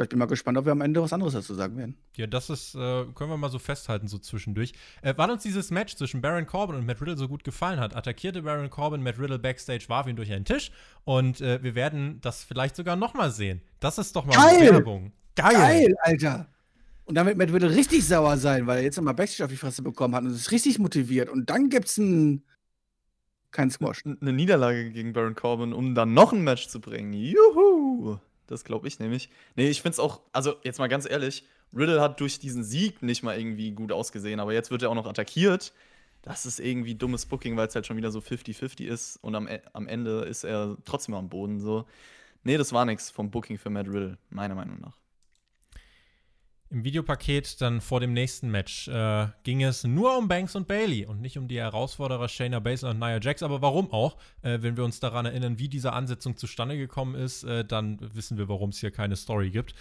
[0.02, 1.96] Ich bin mal gespannt, ob wir am Ende was anderes dazu sagen werden.
[2.16, 4.74] Ja, das ist, äh, können wir mal so festhalten, so zwischendurch.
[5.04, 7.96] Äh, weil uns dieses Match zwischen Baron Corbin und Matt Riddle so gut gefallen hat,
[7.96, 10.72] attackierte Baron Corbin Matt Riddle backstage, warf ihn durch einen Tisch
[11.04, 13.62] und äh, wir werden das vielleicht sogar nochmal sehen.
[13.80, 14.72] Das ist doch mal Geil!
[14.72, 15.12] Werbung.
[15.36, 15.54] Geil!
[15.54, 16.48] Geil, Alter!
[17.06, 19.84] Und wird Matt Riddle richtig sauer sein, weil er jetzt nochmal Backstage auf die Fresse
[19.84, 21.30] bekommen hat und ist richtig motiviert.
[21.30, 22.44] Und dann gibt's ein
[23.54, 24.04] kein Squash.
[24.06, 27.14] Eine Niederlage gegen Baron Corbin, um dann noch ein Match zu bringen.
[27.14, 28.18] Juhu!
[28.48, 29.30] Das glaube ich nämlich.
[29.56, 33.02] Nee, ich finde es auch, also jetzt mal ganz ehrlich, Riddle hat durch diesen Sieg
[33.02, 35.74] nicht mal irgendwie gut ausgesehen, aber jetzt wird er auch noch attackiert.
[36.22, 39.48] Das ist irgendwie dummes Booking, weil es halt schon wieder so 50-50 ist und am,
[39.48, 41.86] e, am Ende ist er trotzdem am Boden so.
[42.44, 45.03] Nee, das war nichts vom Booking für Matt Riddle, meiner Meinung nach.
[46.74, 51.06] Im Videopaket dann vor dem nächsten Match äh, ging es nur um Banks und Bailey
[51.06, 53.44] und nicht um die Herausforderer Shayna Baszler und Nia Jax.
[53.44, 54.18] Aber warum auch?
[54.42, 58.40] Äh, wenn wir uns daran erinnern, wie diese Ansetzung zustande gekommen ist, äh, dann wissen
[58.40, 59.76] wir, warum es hier keine Story gibt.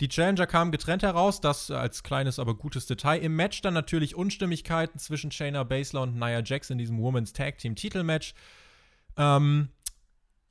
[0.00, 3.22] Die Challenger kamen getrennt heraus, das als kleines, aber gutes Detail.
[3.22, 7.56] Im Match dann natürlich Unstimmigkeiten zwischen Shayna Baszler und Nia Jax in diesem Women's Tag
[7.56, 8.34] Team Titelmatch.
[9.16, 9.68] Ähm,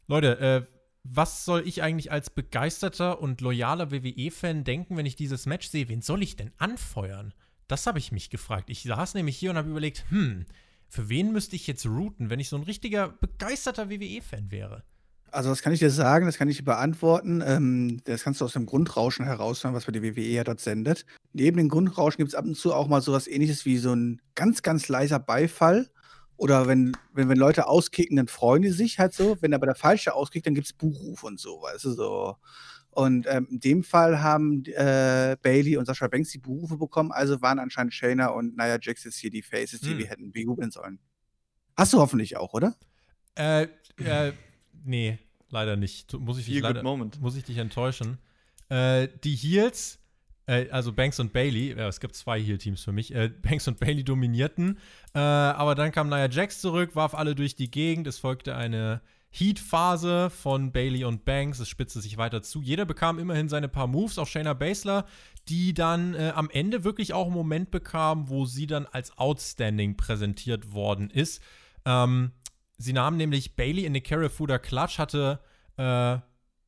[0.07, 0.72] Leute, äh,
[1.03, 5.89] was soll ich eigentlich als begeisterter und loyaler WWE-Fan denken, wenn ich dieses Match sehe?
[5.89, 7.33] Wen soll ich denn anfeuern?
[7.67, 8.69] Das habe ich mich gefragt.
[8.69, 10.45] Ich saß nämlich hier und habe überlegt, hm,
[10.87, 14.83] für wen müsste ich jetzt routen, wenn ich so ein richtiger begeisterter WWE-Fan wäre?
[15.31, 17.41] Also, das kann ich dir sagen, das kann ich dir beantworten.
[17.43, 21.07] Ähm, das kannst du aus dem Grundrauschen heraushören, was bei der WWE ja dort sendet.
[21.33, 23.93] Neben dem Grundrauschen gibt es ab und zu auch mal so was ähnliches wie so
[23.93, 25.89] ein ganz, ganz leiser Beifall
[26.37, 29.37] oder wenn, wenn, wenn Leute auskicken, dann freuen die sich halt so.
[29.41, 32.37] Wenn aber der Falsche auskickt, dann gibt es Buchruf und so, weißt du, so.
[32.89, 37.41] Und ähm, in dem Fall haben äh, Bailey und Sascha Banks die Berufe bekommen, also
[37.41, 39.97] waren anscheinend Shayna und Nia Jax jetzt hier die Faces, die hm.
[39.97, 40.99] wir hätten bejubeln sollen.
[41.75, 42.75] Hast du hoffentlich auch, oder?
[43.35, 43.67] Äh,
[43.97, 44.33] äh,
[44.83, 45.17] nee,
[45.49, 46.13] leider nicht.
[46.13, 48.19] Muss ich dich, leider, muss ich dich enttäuschen.
[48.69, 49.99] Äh, die Heels
[50.45, 53.79] äh, also Banks und Bailey, äh, es gibt zwei Heal-Teams für mich, äh, Banks und
[53.79, 54.77] Bailey dominierten,
[55.13, 59.01] äh, aber dann kam Nia Jax zurück, warf alle durch die Gegend, es folgte eine
[59.35, 62.61] Heat-Phase von Bailey und Banks, es spitzte sich weiter zu.
[62.61, 65.05] Jeder bekam immerhin seine paar Moves, auch Shayna Baszler,
[65.49, 69.97] die dann äh, am Ende wirklich auch einen Moment bekam, wo sie dann als Outstanding
[69.97, 71.41] präsentiert worden ist.
[71.83, 72.31] Ähm,
[72.77, 75.39] sie nahm nämlich Bailey in den Carafuda Clutch, hatte
[75.77, 76.17] äh,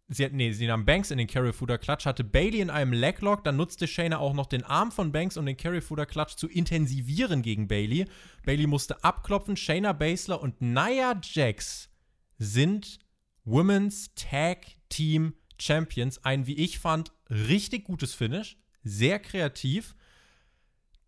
[0.08, 3.44] Sie, hat, nee, sie nahm Banks in den Carryfooder Clutch, hatte Bailey in einem Leglock,
[3.44, 7.42] dann nutzte Shayna auch noch den Arm von Banks, um den Carryfooder Clutch zu intensivieren
[7.42, 8.06] gegen Bailey.
[8.46, 9.58] Bailey musste abklopfen.
[9.58, 11.90] Shayna Baszler und Nia Jax
[12.38, 13.00] sind
[13.46, 16.24] Women's Tag Team Champions.
[16.24, 18.58] Ein, wie ich fand, richtig gutes Finish.
[18.84, 19.96] Sehr kreativ.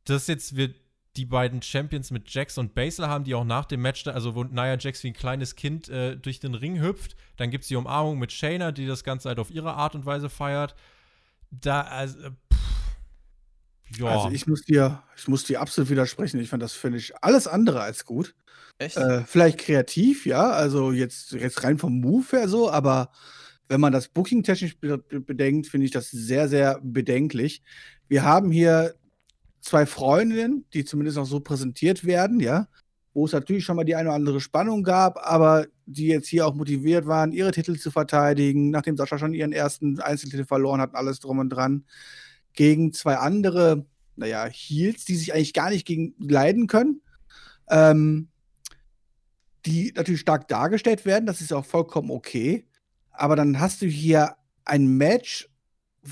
[0.06, 0.76] Das jetzt wird
[1.18, 4.44] die beiden Champions mit Jax und Baszler haben, die auch nach dem Match, also wo
[4.44, 7.16] Nia Jax wie ein kleines Kind äh, durch den Ring hüpft.
[7.36, 10.06] Dann gibt es die Umarmung mit Shayna, die das Ganze halt auf ihre Art und
[10.06, 10.76] Weise feiert.
[11.50, 12.20] Da, also,
[12.54, 14.08] pff, ja.
[14.08, 16.40] Also ich muss dir, ich muss dir absolut widersprechen.
[16.40, 18.36] Ich fand das, finde ich, alles andere als gut.
[18.80, 18.98] Echt?
[18.98, 23.10] Äh, vielleicht kreativ, ja, also jetzt, jetzt rein vom Move her so, aber
[23.70, 27.64] wenn man das Booking technisch bedenkt, finde ich das sehr, sehr bedenklich.
[28.08, 28.94] Wir haben hier
[29.62, 32.68] zwei Freundinnen, die zumindest auch so präsentiert werden, ja,
[33.14, 36.46] wo es natürlich schon mal die eine oder andere Spannung gab, aber die jetzt hier
[36.46, 40.94] auch motiviert waren, ihre Titel zu verteidigen, nachdem Sascha schon ihren ersten Einzeltitel verloren hat,
[40.94, 41.86] alles drum und dran,
[42.54, 47.02] gegen zwei andere, naja, Heels, die sich eigentlich gar nicht gegen leiden können,
[47.70, 48.28] ähm,
[49.66, 52.68] die natürlich stark dargestellt werden, das ist auch vollkommen okay,
[53.12, 55.50] aber dann hast du hier ein Match,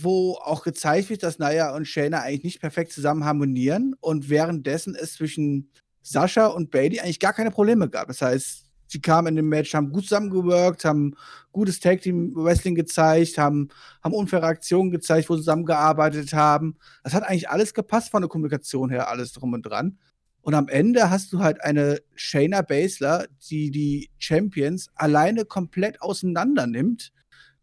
[0.03, 4.95] wo auch gezeigt wird, dass Naya und Shayna eigentlich nicht perfekt zusammen harmonieren und währenddessen
[4.95, 5.69] es zwischen
[6.01, 8.07] Sascha und Bailey eigentlich gar keine Probleme gab.
[8.07, 11.15] Das heißt, sie kamen in dem Match, haben gut zusammengeworkt, haben
[11.51, 13.69] gutes Tag Team Wrestling gezeigt, haben,
[14.03, 16.77] haben unfaire Aktionen gezeigt, wo sie zusammengearbeitet haben.
[17.03, 19.97] Das hat eigentlich alles gepasst von der Kommunikation her, alles drum und dran.
[20.41, 26.67] Und am Ende hast du halt eine Shayna Baszler, die die Champions alleine komplett auseinander
[26.67, 27.11] nimmt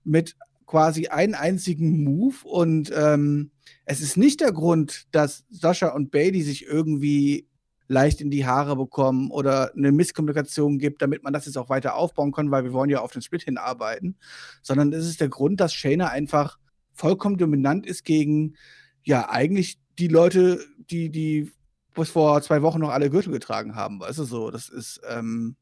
[0.03, 0.35] mit
[0.72, 2.37] quasi einen einzigen Move.
[2.44, 3.50] Und ähm,
[3.85, 7.46] es ist nicht der Grund, dass Sascha und Bailey sich irgendwie
[7.88, 11.94] leicht in die Haare bekommen oder eine Misskommunikation gibt, damit man das jetzt auch weiter
[11.94, 14.16] aufbauen kann, weil wir wollen ja auf den Split hinarbeiten,
[14.62, 16.58] sondern es ist der Grund, dass Shayna einfach
[16.94, 18.54] vollkommen dominant ist gegen
[19.04, 20.58] ja eigentlich die Leute,
[20.88, 21.52] die die
[21.94, 24.50] bis vor zwei Wochen noch alle Gürtel getragen haben, weißt du so.
[24.50, 25.56] Das ist, ähm,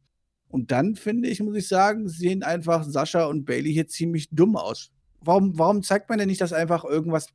[0.47, 4.55] und dann finde ich, muss ich sagen, sehen einfach Sascha und Bailey hier ziemlich dumm
[4.55, 4.93] aus.
[5.23, 7.29] Warum, warum zeigt man denn nicht, dass einfach irgendwas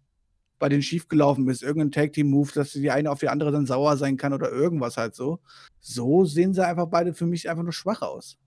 [0.58, 4.18] bei denen schiefgelaufen ist, irgendein Tag-Team-Move, dass die eine auf die andere dann sauer sein
[4.18, 5.40] kann oder irgendwas halt so.
[5.82, 8.38] So sehen sie einfach beide für mich einfach nur schwach aus.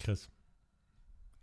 [0.00, 0.28] Chris.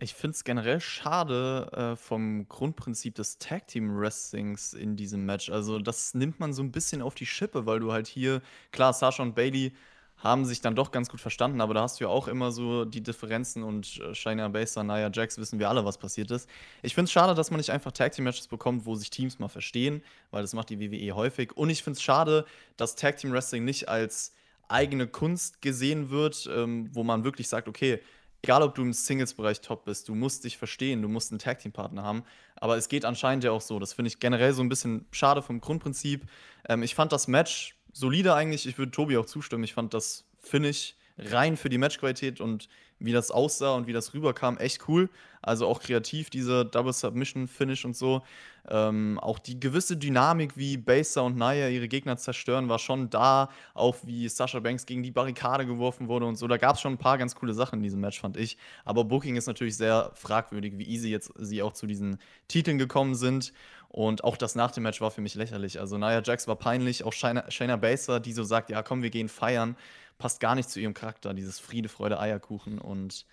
[0.02, 5.50] Ich finde es generell schade äh, vom Grundprinzip des Tag Team Wrestlings in diesem Match.
[5.50, 8.94] Also, das nimmt man so ein bisschen auf die Schippe, weil du halt hier, klar,
[8.94, 9.74] Sasha und Bailey
[10.20, 12.86] haben sich dann doch ganz gut verstanden, aber da hast du ja auch immer so
[12.86, 16.50] die Differenzen und äh, Shayna Baszler, Nia Jax, wissen wir alle, was passiert ist.
[16.82, 19.40] Ich finde es schade, dass man nicht einfach Tag Team Matches bekommt, wo sich Teams
[19.40, 21.56] mal verstehen, weil das macht die WWE häufig.
[21.56, 22.46] Und ich finde es schade,
[22.78, 24.34] dass Tag Team Wrestling nicht als
[24.68, 28.00] eigene Kunst gesehen wird, ähm, wo man wirklich sagt, okay,
[28.44, 32.04] egal ob du im Singles-Bereich top bist, du musst dich verstehen, du musst einen Tag-Team-Partner
[32.04, 32.24] haben.
[32.56, 33.80] Aber es geht anscheinend ja auch so.
[33.80, 36.26] Das finde ich generell so ein bisschen schade vom Grundprinzip.
[36.68, 38.66] Ähm, ich fand das Match solide eigentlich.
[38.66, 39.64] Ich würde Tobi auch zustimmen.
[39.64, 44.14] Ich fand das Finish rein für die Matchqualität und wie das aussah und wie das
[44.14, 45.10] rüberkam, echt cool.
[45.42, 48.22] Also auch kreativ, diese Double Submission Finish und so.
[48.70, 53.50] Ähm, auch die gewisse Dynamik, wie Baser und Naya ihre Gegner zerstören, war schon da.
[53.74, 56.46] Auch wie Sasha Banks gegen die Barrikade geworfen wurde und so.
[56.48, 58.58] Da gab es schon ein paar ganz coole Sachen in diesem Match, fand ich.
[58.84, 63.16] Aber Booking ist natürlich sehr fragwürdig, wie easy jetzt sie auch zu diesen Titeln gekommen
[63.16, 63.54] sind.
[63.90, 65.80] Und auch das nach dem Match war für mich lächerlich.
[65.80, 69.10] Also Nia Jax war peinlich, auch Shayna, Shayna Baszler, die so sagt, ja komm, wir
[69.10, 69.76] gehen feiern
[70.20, 72.78] passt gar nicht zu ihrem Charakter, dieses Friede, Freude, Eierkuchen.
[72.78, 73.26] Und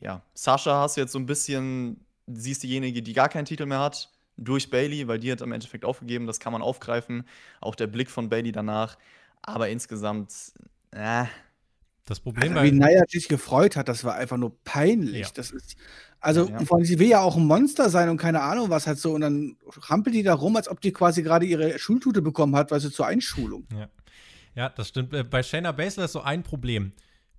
[0.00, 3.66] ja, Sascha hast du jetzt so ein bisschen, sie ist diejenige, die gar keinen Titel
[3.66, 7.24] mehr hat, durch Bailey, weil die hat im Endeffekt aufgegeben, das kann man aufgreifen.
[7.60, 8.98] Auch der Blick von Bailey danach.
[9.42, 10.32] Aber insgesamt,
[10.90, 11.26] äh.
[12.06, 15.28] Das Problem also, Wie Naya sich gefreut hat, das war einfach nur peinlich.
[15.28, 15.32] Ja.
[15.34, 15.76] Das ist,
[16.22, 16.60] also, ja.
[16.60, 19.12] vor allem, sie will ja auch ein Monster sein und keine Ahnung was halt so.
[19.12, 19.56] Und dann
[19.88, 22.92] rampelt die da rum, als ob die quasi gerade ihre Schultute bekommen hat, weil sie
[22.92, 23.66] zur Einschulung.
[23.76, 23.88] Ja.
[24.54, 25.12] Ja, das stimmt.
[25.12, 26.92] Äh, bei Shayna Baszler ist so ein Problem.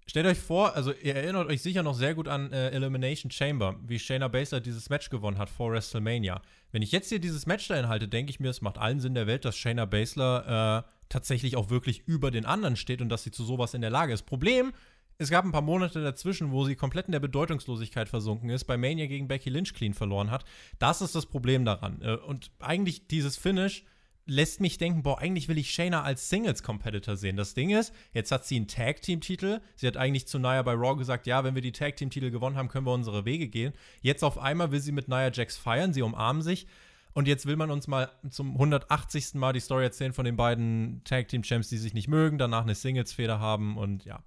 [0.05, 3.75] Stellt euch vor, also ihr erinnert euch sicher noch sehr gut an äh, Elimination Chamber,
[3.85, 6.41] wie Shayna Baszler dieses Match gewonnen hat vor WrestleMania.
[6.71, 9.13] Wenn ich jetzt hier dieses Match da inhalte, denke ich mir, es macht allen Sinn
[9.13, 13.23] der Welt, dass Shayna Baszler äh, tatsächlich auch wirklich über den anderen steht und dass
[13.23, 14.23] sie zu sowas in der Lage ist.
[14.23, 14.73] Problem,
[15.23, 18.77] es gab ein paar Monate dazwischen, wo sie komplett in der Bedeutungslosigkeit versunken ist, bei
[18.77, 20.45] Mania gegen Becky Lynch clean verloren hat.
[20.79, 22.01] Das ist das Problem daran.
[22.01, 23.85] Äh, und eigentlich dieses Finish
[24.25, 27.35] lässt mich denken, boah, eigentlich will ich Shayna als Singles-Competitor sehen.
[27.35, 29.59] Das Ding ist, jetzt hat sie einen Tag-Team-Titel.
[29.75, 32.69] Sie hat eigentlich zu Nia bei Raw gesagt, ja, wenn wir die Tag-Team-Titel gewonnen haben,
[32.69, 33.73] können wir unsere Wege gehen.
[34.01, 36.67] Jetzt auf einmal will sie mit Nia Jax feiern, sie umarmen sich.
[37.13, 39.35] Und jetzt will man uns mal zum 180.
[39.35, 43.39] Mal die Story erzählen von den beiden Tag-Team-Champs, die sich nicht mögen, danach eine Singles-Feder
[43.39, 44.23] haben und ja.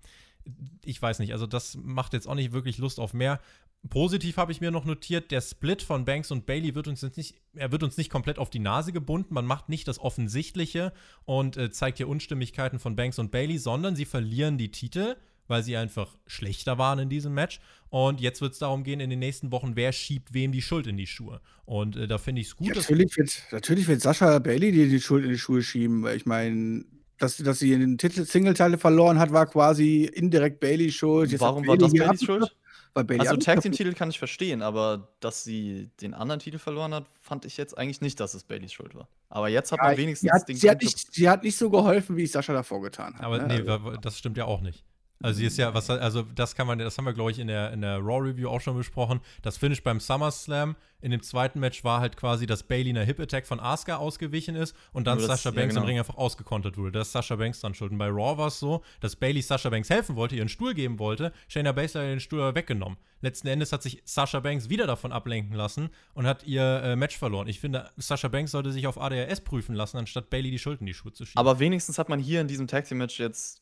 [0.84, 3.40] Ich weiß nicht, also das macht jetzt auch nicht wirklich Lust auf mehr.
[3.88, 7.16] Positiv habe ich mir noch notiert, der Split von Banks und Bailey wird uns jetzt
[7.16, 9.34] nicht, er wird uns nicht komplett auf die Nase gebunden.
[9.34, 10.92] Man macht nicht das Offensichtliche
[11.24, 15.62] und äh, zeigt hier Unstimmigkeiten von Banks und Bailey, sondern sie verlieren die Titel, weil
[15.62, 17.60] sie einfach schlechter waren in diesem Match.
[17.88, 20.86] Und jetzt wird es darum gehen, in den nächsten Wochen, wer schiebt wem die Schuld
[20.86, 21.40] in die Schuhe.
[21.64, 22.68] Und äh, da finde ich es gut.
[22.68, 26.16] Ja, natürlich, wird, natürlich wird Sascha Bailey dir die Schuld in die Schuhe schieben, weil
[26.16, 26.84] ich meine,
[27.18, 31.30] dass, dass sie den Titel Singleteile verloren hat, war quasi indirekt Bailey schuld.
[31.30, 32.54] Jetzt Warum war das Baileys Schuld?
[32.94, 36.58] Weil Bailey also Tag Team Titel kann ich verstehen, aber dass sie den anderen Titel
[36.58, 39.06] verloren hat, fand ich jetzt eigentlich nicht, dass es Baileys Schuld war.
[39.28, 41.58] Aber jetzt hat ja, man wenigstens sie hat, den sie hat, nicht, sie hat nicht
[41.58, 43.26] so geholfen, wie ich Sascha davor getan habe.
[43.26, 43.62] Aber ne?
[43.62, 43.96] nee, also.
[43.96, 44.84] das stimmt ja auch nicht.
[45.22, 47.72] Also ist ja, was, also das kann man, das haben wir, glaube ich, in der,
[47.72, 49.20] in der Raw Review auch schon besprochen.
[49.42, 53.20] Das Finish beim SummerSlam in dem zweiten Match war halt quasi, dass Bailey einer Hip
[53.20, 55.82] Attack von Asuka ausgewichen ist und dann das, Sasha Banks ja, genau.
[55.82, 56.92] im Ring einfach ausgekontert wurde.
[56.92, 57.92] Das ist Sasha Banks dann schuld.
[57.92, 60.98] Und bei Raw war es so, dass Bailey Sasha Banks helfen wollte, ihren Stuhl geben
[60.98, 61.32] wollte.
[61.48, 62.98] Shayna Baszler hat den Stuhl weggenommen.
[63.20, 67.16] Letzten Endes hat sich Sasha Banks wieder davon ablenken lassen und hat ihr äh, Match
[67.18, 67.48] verloren.
[67.48, 70.86] Ich finde, Sasha Banks sollte sich auf ADHS prüfen lassen, anstatt Bailey die Schuld in
[70.86, 71.38] die Schuhe zu schieben.
[71.38, 73.60] Aber wenigstens hat man hier in diesem Tag Team Match jetzt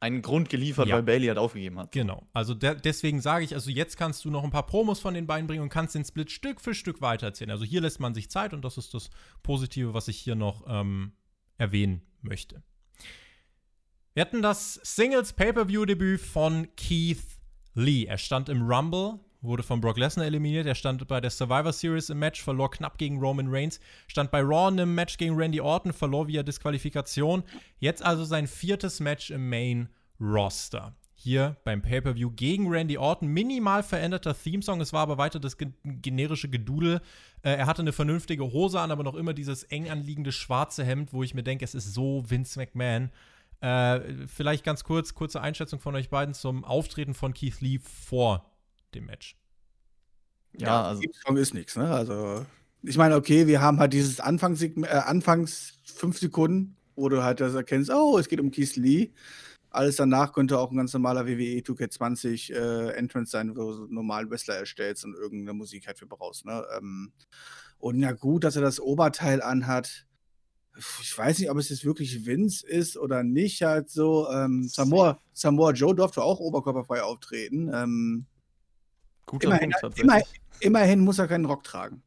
[0.00, 0.96] einen Grund geliefert, ja.
[0.96, 1.92] weil Bailey halt aufgegeben hat.
[1.92, 2.26] Genau.
[2.32, 5.26] Also de deswegen sage ich, also jetzt kannst du noch ein paar Promos von den
[5.26, 7.50] beiden bringen und kannst den Split Stück für Stück weitererzählen.
[7.50, 9.10] Also hier lässt man sich Zeit und das ist das
[9.42, 11.12] Positive, was ich hier noch ähm,
[11.56, 12.62] erwähnen möchte.
[14.14, 17.22] Wir hatten das Singles Pay-Per-View-Debüt von Keith
[17.74, 18.04] Lee.
[18.04, 20.66] Er stand im Rumble, wurde von Brock Lesnar eliminiert.
[20.66, 23.80] Er stand bei der Survivor Series im Match, verlor knapp gegen Roman Reigns.
[24.06, 27.44] Stand bei Raw im Match gegen Randy Orton, verlor via Disqualifikation.
[27.78, 29.88] Jetzt also sein viertes Match im Main
[30.20, 30.94] Roster.
[31.14, 33.28] Hier beim Pay-Per-View gegen Randy Orton.
[33.28, 34.80] Minimal veränderter Theme-Song.
[34.80, 37.00] Es war aber weiter das generische Gedudel.
[37.42, 41.12] Äh, er hatte eine vernünftige Hose an, aber noch immer dieses eng anliegende schwarze Hemd,
[41.12, 43.10] wo ich mir denke, es ist so Vince McMahon.
[43.60, 48.48] Äh, vielleicht ganz kurz, kurze Einschätzung von euch beiden zum Auftreten von Keith Lee vor
[48.94, 49.36] dem Match.
[50.56, 51.02] Ja, also.
[51.24, 51.90] Song ist nichts, ne?
[51.90, 52.44] Also,
[52.82, 57.40] ich meine, okay, wir haben halt dieses Anfangs, äh, Anfangs fünf Sekunden, wo du halt
[57.40, 59.10] das erkennst, oh, es geht um Keith Lee.
[59.70, 64.30] Alles danach könnte auch ein ganz normaler WWE 2K20 äh, Entrance sein, wo du normal
[64.30, 66.46] Wrestler erstellst und irgendeine Musik halt für brauchst.
[66.46, 66.64] Ne?
[66.76, 67.12] Ähm,
[67.78, 70.06] und ja, gut, dass er das Oberteil anhat.
[71.02, 73.62] Ich weiß nicht, ob es jetzt wirklich Vince ist oder nicht.
[73.62, 74.28] Halt so.
[74.30, 77.70] Ähm, Samoa, Samoa Joe durfte auch oberkörperfrei auftreten.
[77.74, 78.26] Ähm,
[79.28, 80.24] Guter immerhin, Punkt, immerhin,
[80.60, 82.02] immerhin muss er keinen Rock tragen.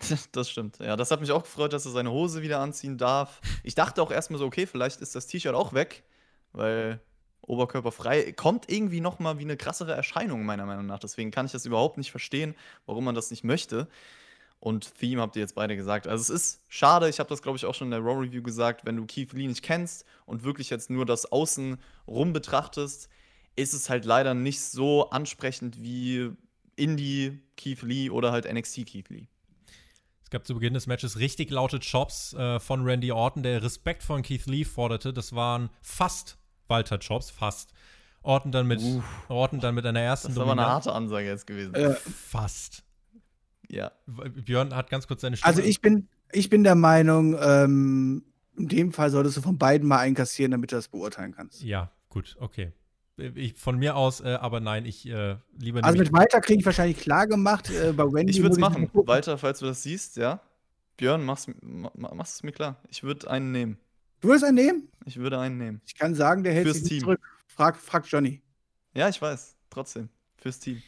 [0.32, 0.78] Das stimmt.
[0.78, 3.40] Ja, das hat mich auch gefreut, dass er seine Hose wieder anziehen darf.
[3.62, 6.04] Ich dachte auch erstmal so, okay, vielleicht ist das T-Shirt auch weg,
[6.52, 7.00] weil
[7.42, 10.98] oberkörperfrei kommt irgendwie noch mal wie eine krassere Erscheinung meiner Meinung nach.
[10.98, 12.54] Deswegen kann ich das überhaupt nicht verstehen,
[12.86, 13.88] warum man das nicht möchte.
[14.60, 16.06] Und Theme habt ihr jetzt beide gesagt.
[16.06, 18.42] Also es ist schade, ich habe das glaube ich auch schon in der Raw Review
[18.42, 21.76] gesagt, wenn du Keith Lee nicht kennst und wirklich jetzt nur das Außen
[22.08, 23.10] rum betrachtest,
[23.56, 26.30] ist es halt leider nicht so ansprechend wie
[26.76, 29.28] Indie Keith Lee oder halt NXT Keith Lee.
[30.22, 34.02] Es gab zu Beginn des Matches richtig laute Chops äh, von Randy Orton, der Respekt
[34.02, 35.12] von Keith Lee forderte.
[35.12, 37.72] Das waren fast Walter Chops, fast.
[38.22, 38.80] Orton dann mit,
[39.28, 41.74] Orton dann mit einer ersten Das ist aber eine harte Ansage jetzt gewesen.
[41.74, 42.82] Äh, fast.
[43.68, 43.92] Ja.
[44.06, 45.48] Björn hat ganz kurz seine Stimme.
[45.48, 48.24] Also ich bin, ich bin der Meinung, ähm,
[48.56, 51.62] in dem Fall solltest du von beiden mal einkassieren, damit du das beurteilen kannst.
[51.62, 52.72] Ja, gut, okay.
[53.16, 56.66] Ich, von mir aus, äh, aber nein, ich äh, lieber Also mit Walter kriege ich
[56.66, 57.70] wahrscheinlich klar gemacht.
[57.70, 58.90] Äh, bei Wendy ich würde es machen.
[58.92, 60.40] Walter, falls du das siehst, ja.
[60.96, 62.76] Björn, mach's, mach's es mir klar.
[62.88, 63.78] Ich würde einen nehmen.
[64.20, 64.88] Du würdest einen nehmen?
[65.04, 65.80] Ich würde einen nehmen.
[65.86, 67.00] Ich kann sagen, der hält Fürs sich Team.
[67.00, 67.20] zurück.
[67.46, 68.40] Frag, frag Johnny.
[68.94, 69.56] Ja, ich weiß.
[69.70, 70.08] Trotzdem.
[70.38, 70.82] Fürs Team.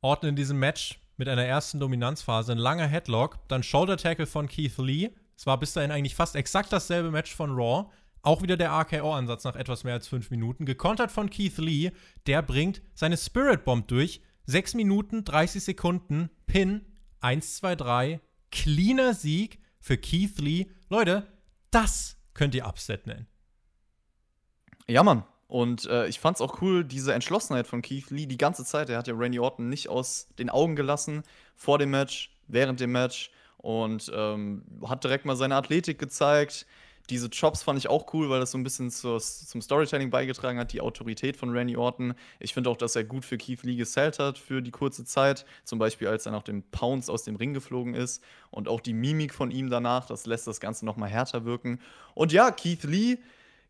[0.00, 4.48] Orten in diesem Match mit einer ersten Dominanzphase ein langer Headlock, dann Shoulder Tackle von
[4.48, 5.10] Keith Lee.
[5.36, 7.90] Es war bis dahin eigentlich fast exakt dasselbe Match von Raw.
[8.24, 10.64] Auch wieder der RKO-Ansatz nach etwas mehr als fünf Minuten.
[10.64, 11.90] Gekontert von Keith Lee.
[12.26, 14.22] Der bringt seine Spirit Bomb durch.
[14.46, 16.30] Sechs Minuten, 30 Sekunden.
[16.46, 16.86] Pin.
[17.20, 18.20] 1, 2, 3.
[18.50, 20.68] Cleaner Sieg für Keith Lee.
[20.88, 21.26] Leute,
[21.70, 23.26] das könnt ihr Upset nennen.
[24.88, 25.24] Ja, Mann.
[25.46, 28.88] Und äh, ich fand's auch cool, diese Entschlossenheit von Keith Lee die ganze Zeit.
[28.88, 31.24] Er hat ja Randy Orton nicht aus den Augen gelassen
[31.56, 36.66] vor dem Match, während dem Match und ähm, hat direkt mal seine Athletik gezeigt.
[37.10, 40.58] Diese Chops fand ich auch cool, weil das so ein bisschen zur, zum Storytelling beigetragen
[40.58, 42.14] hat, die Autorität von Randy Orton.
[42.40, 45.44] Ich finde auch, dass er gut für Keith Lee gesellt hat für die kurze Zeit.
[45.64, 48.22] Zum Beispiel, als er nach dem Pounce aus dem Ring geflogen ist.
[48.50, 51.78] Und auch die Mimik von ihm danach, das lässt das Ganze nochmal härter wirken.
[52.14, 53.18] Und ja, Keith Lee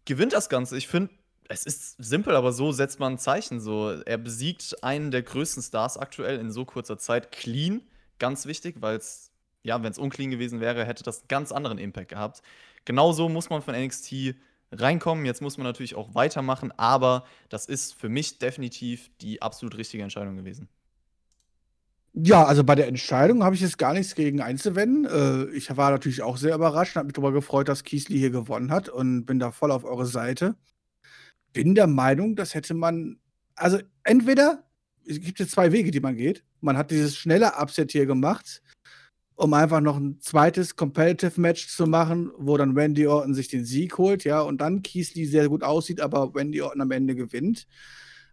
[0.05, 0.77] gewinnt das Ganze.
[0.77, 1.11] Ich finde,
[1.49, 3.61] es ist simpel, aber so setzt man ein Zeichen.
[3.61, 7.83] So, er besiegt einen der größten Stars aktuell in so kurzer Zeit clean.
[8.19, 9.31] Ganz wichtig, weil es,
[9.63, 12.43] ja, wenn es unclean gewesen wäre, hätte das einen ganz anderen Impact gehabt.
[12.85, 14.35] Genauso muss man von NXT
[14.73, 15.25] reinkommen.
[15.25, 20.03] Jetzt muss man natürlich auch weitermachen, aber das ist für mich definitiv die absolut richtige
[20.03, 20.69] Entscheidung gewesen.
[22.17, 25.05] Ja, also bei der Entscheidung habe ich jetzt gar nichts gegen einzuwenden.
[25.05, 28.31] Äh, ich war natürlich auch sehr überrascht und habe mich darüber gefreut, dass Kiesli hier
[28.31, 30.55] gewonnen hat und bin da voll auf eure Seite.
[31.53, 33.19] Bin der Meinung, das hätte man,
[33.57, 34.63] also entweder,
[35.05, 36.45] es gibt jetzt zwei Wege, die man geht.
[36.61, 38.63] Man hat dieses schnelle Upset hier gemacht
[39.37, 43.65] um einfach noch ein zweites Competitive Match zu machen, wo dann Randy Orton sich den
[43.65, 47.67] Sieg holt, ja, und dann Keith sehr gut aussieht, aber Randy Orton am Ende gewinnt.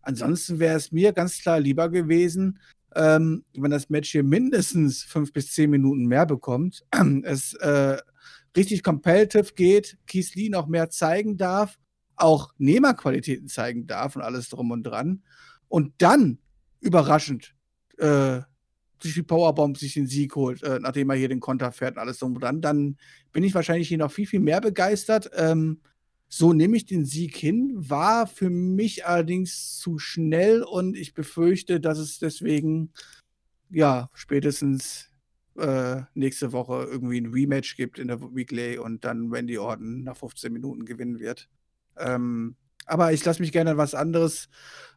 [0.03, 2.59] Ansonsten wäre es mir ganz klar lieber gewesen,
[2.95, 6.83] ähm, wenn das Match hier mindestens fünf bis zehn Minuten mehr bekommt,
[7.23, 7.97] es äh,
[8.55, 9.97] richtig competitive geht,
[10.35, 11.77] Lee noch mehr zeigen darf,
[12.15, 15.23] auch Nehmerqualitäten zeigen darf und alles drum und dran.
[15.67, 16.39] Und dann
[16.81, 17.55] überraschend
[17.97, 18.41] äh,
[19.03, 22.01] durch die Powerbomb sich den Sieg holt, äh, nachdem er hier den Konter fährt und
[22.01, 22.97] alles drum und dran, dann
[23.31, 25.29] bin ich wahrscheinlich hier noch viel, viel mehr begeistert.
[25.35, 25.81] Ähm,
[26.27, 31.81] so nehme ich den Sieg hin, war für mich allerdings zu schnell und ich befürchte,
[31.81, 32.93] dass es deswegen,
[33.69, 35.09] ja, spätestens
[35.57, 40.15] äh, nächste Woche irgendwie ein Rematch gibt in der Weekly und dann Randy Orton nach
[40.15, 41.49] 15 Minuten gewinnen wird.
[41.97, 44.49] Ähm, aber ich lasse mich gerne an was anderes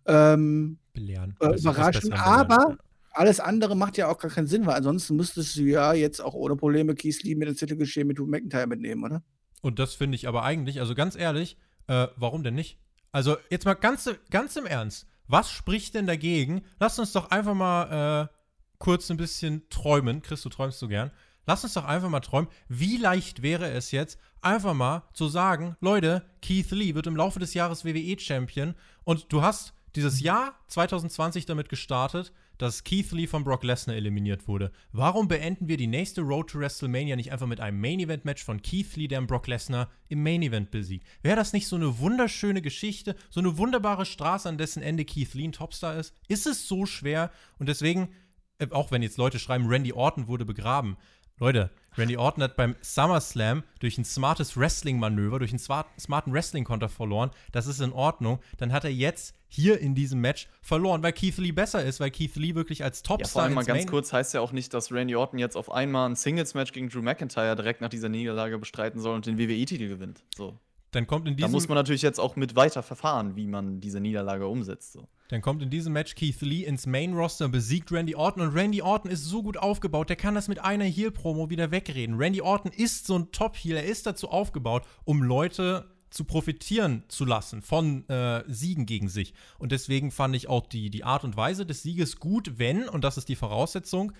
[0.06, 1.36] ähm, belehren.
[1.40, 2.12] Äh, überraschen.
[2.12, 2.76] Aber
[3.14, 6.34] alles andere macht ja auch gar keinen Sinn, weil ansonsten müsstest du ja jetzt auch
[6.34, 9.22] ohne Probleme Keith Lee mit dem Titelgeschehen mit Drew McIntyre mitnehmen, oder?
[9.62, 11.56] Und das finde ich aber eigentlich, also ganz ehrlich,
[11.86, 12.78] äh, warum denn nicht?
[13.12, 15.06] Also jetzt mal ganz, ganz im Ernst.
[15.26, 16.62] Was spricht denn dagegen?
[16.80, 18.34] Lass uns doch einfach mal äh,
[18.78, 20.20] kurz ein bisschen träumen.
[20.20, 21.10] Chris, du träumst so gern.
[21.46, 22.50] Lass uns doch einfach mal träumen.
[22.68, 27.38] Wie leicht wäre es jetzt, einfach mal zu sagen, Leute, Keith Lee wird im Laufe
[27.38, 33.44] des Jahres WWE-Champion und du hast dieses Jahr 2020 damit gestartet, dass Keith Lee von
[33.44, 34.72] Brock Lesnar eliminiert wurde.
[34.92, 38.44] Warum beenden wir die nächste Road to WrestleMania nicht einfach mit einem Main Event Match
[38.44, 41.06] von Keith Lee, der Brock Lesnar im Main Event besiegt?
[41.22, 45.34] Wäre das nicht so eine wunderschöne Geschichte, so eine wunderbare Straße, an dessen Ende Keith
[45.34, 46.14] Lee ein Topstar ist?
[46.28, 47.30] Ist es so schwer?
[47.58, 48.10] Und deswegen,
[48.58, 50.96] äh, auch wenn jetzt Leute schreiben, Randy Orton wurde begraben.
[51.40, 57.30] Leute, Randy Orton hat beim SummerSlam durch ein smartes Wrestling-Manöver, durch einen smarten Wrestling-Konter verloren.
[57.50, 58.38] Das ist in Ordnung.
[58.58, 62.10] Dann hat er jetzt hier in diesem Match verloren, weil Keith Lee besser ist, weil
[62.10, 64.52] Keith Lee wirklich als Topstar ja, vor allem mal ganz Main kurz heißt ja auch
[64.52, 68.08] nicht, dass Randy Orton jetzt auf einmal ein Singles-Match gegen Drew McIntyre direkt nach dieser
[68.08, 70.22] Niederlage bestreiten soll und den WWE-Titel gewinnt.
[70.36, 70.58] So.
[70.94, 73.80] Dann kommt in diesem da muss man natürlich jetzt auch mit weiter verfahren, wie man
[73.80, 74.92] diese Niederlage umsetzt.
[74.92, 75.08] So.
[75.28, 78.42] Dann kommt in diesem Match Keith Lee ins Main Roster und besiegt Randy Orton.
[78.42, 82.16] Und Randy Orton ist so gut aufgebaut, der kann das mit einer Heel-Promo wieder wegreden.
[82.16, 87.24] Randy Orton ist so ein Top-Heel, er ist dazu aufgebaut, um Leute zu profitieren zu
[87.24, 89.34] lassen von äh, Siegen gegen sich.
[89.58, 93.02] Und deswegen fand ich auch die, die Art und Weise des Sieges gut, wenn, und
[93.02, 94.12] das ist die Voraussetzung,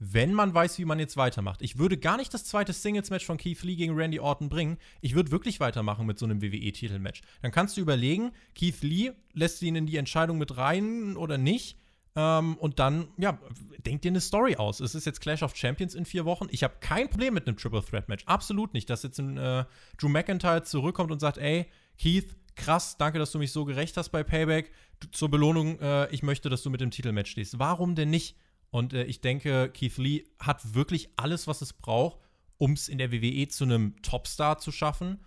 [0.00, 1.60] wenn man weiß, wie man jetzt weitermacht.
[1.60, 4.78] Ich würde gar nicht das zweite Singles-Match von Keith Lee gegen Randy Orton bringen.
[5.02, 7.20] Ich würde wirklich weitermachen mit so einem WWE-Titelmatch.
[7.42, 11.76] Dann kannst du überlegen, Keith Lee lässt ihn in die Entscheidung mit rein oder nicht.
[12.16, 13.38] Ähm, und dann, ja,
[13.84, 14.80] denk dir eine Story aus.
[14.80, 16.46] Es ist jetzt Clash of Champions in vier Wochen.
[16.50, 18.24] Ich habe kein Problem mit einem Triple Threat Match.
[18.24, 18.88] Absolut nicht.
[18.88, 19.66] Dass jetzt ein äh,
[19.98, 21.66] Drew McIntyre zurückkommt und sagt, ey,
[21.98, 24.72] Keith, krass, danke, dass du mich so gerecht hast bei Payback.
[25.12, 27.58] Zur Belohnung, äh, ich möchte, dass du mit dem Titelmatch stehst.
[27.58, 28.36] Warum denn nicht?
[28.70, 32.18] Und äh, ich denke, Keith Lee hat wirklich alles, was es braucht,
[32.58, 35.24] um es in der WWE zu einem Topstar zu schaffen.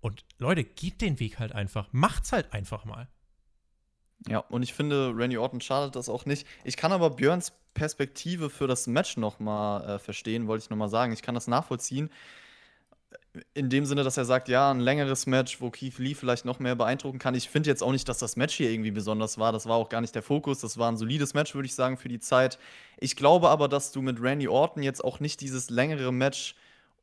[0.00, 1.88] Und Leute, geht den Weg halt einfach.
[1.92, 3.08] Macht's halt einfach mal.
[4.28, 6.46] Ja, und ich finde, Randy Orton schadet das auch nicht.
[6.64, 10.78] Ich kann aber Björns Perspektive für das Match noch mal äh, verstehen, wollte ich noch
[10.78, 11.12] mal sagen.
[11.12, 12.10] Ich kann das nachvollziehen
[13.54, 16.58] in dem Sinne, dass er sagt, ja, ein längeres Match, wo Keith Lee vielleicht noch
[16.58, 17.34] mehr beeindrucken kann.
[17.34, 19.52] Ich finde jetzt auch nicht, dass das Match hier irgendwie besonders war.
[19.52, 20.60] Das war auch gar nicht der Fokus.
[20.60, 22.58] Das war ein solides Match, würde ich sagen, für die Zeit.
[22.98, 26.54] Ich glaube aber, dass du mit Randy Orton jetzt auch nicht dieses längere Match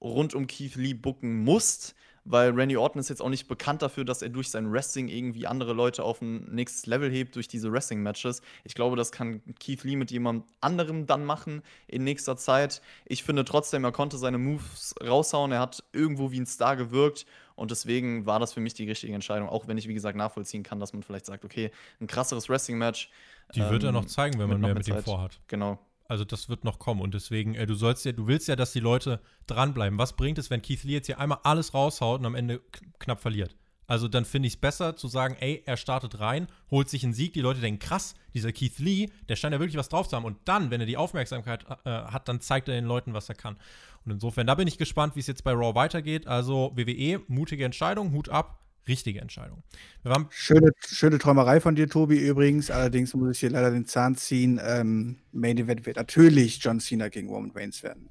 [0.02, 1.96] rund um Keith Lee booken musst,
[2.26, 5.46] weil Randy Orton ist jetzt auch nicht bekannt dafür, dass er durch sein Wrestling irgendwie
[5.46, 8.42] andere Leute auf ein nächstes Level hebt durch diese Wrestling-Matches.
[8.64, 12.82] Ich glaube, das kann Keith Lee mit jemand anderem dann machen in nächster Zeit.
[13.06, 17.26] Ich finde trotzdem, er konnte seine Moves raushauen, er hat irgendwo wie ein Star gewirkt
[17.56, 20.64] und deswegen war das für mich die richtige Entscheidung, auch wenn ich, wie gesagt, nachvollziehen
[20.64, 23.10] kann, dass man vielleicht sagt, okay, ein krasseres Wrestling-Match.
[23.54, 25.40] Die ähm, wird er noch zeigen, wenn man mehr mit ihm vorhat.
[25.48, 25.78] Genau.
[26.08, 28.74] Also das wird noch kommen und deswegen, äh, du sollst ja, du willst ja, dass
[28.74, 29.98] die Leute dranbleiben.
[29.98, 32.62] Was bringt es, wenn Keith Lee jetzt hier einmal alles raushaut und am Ende
[33.00, 33.56] knapp verliert?
[33.88, 37.14] Also dann finde ich es besser zu sagen, ey, er startet rein, holt sich einen
[37.14, 40.16] Sieg, die Leute denken, krass, dieser Keith Lee, der scheint ja wirklich was drauf zu
[40.16, 40.26] haben.
[40.26, 43.36] Und dann, wenn er die Aufmerksamkeit äh, hat, dann zeigt er den Leuten, was er
[43.36, 43.58] kann.
[44.06, 46.28] Und insofern, da bin ich gespannt, wie es jetzt bei Raw weitergeht.
[46.28, 49.64] Also WWE, mutige Entscheidung, Hut ab richtige Entscheidung.
[50.30, 52.72] schöne, schöne Träumerei von dir, Tobi, übrigens.
[52.72, 54.60] Allerdings muss ich hier leider den Zahn ziehen.
[54.64, 58.10] Ähm, Main Event wird natürlich John Cena gegen Roman Reigns werden.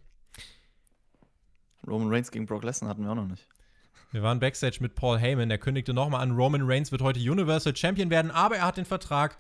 [1.86, 3.48] Roman Reigns gegen Brock Lesnar hatten wir auch noch nicht.
[4.12, 5.48] Wir waren backstage mit Paul Heyman.
[5.48, 8.84] Der kündigte nochmal an, Roman Reigns wird heute Universal Champion werden, aber er hat den
[8.84, 9.38] Vertrag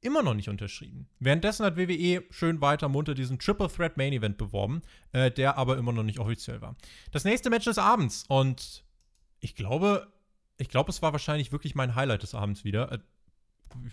[0.00, 1.08] immer noch nicht unterschrieben.
[1.18, 5.78] Währenddessen hat WWE schön weiter munter diesen Triple Threat Main Event beworben, äh, der aber
[5.78, 6.76] immer noch nicht offiziell war.
[7.12, 8.84] Das nächste Match des Abends und
[9.40, 10.08] ich glaube,
[10.60, 12.92] ich glaube, es war wahrscheinlich wirklich mein Highlight des Abends wieder.
[12.92, 12.98] Äh,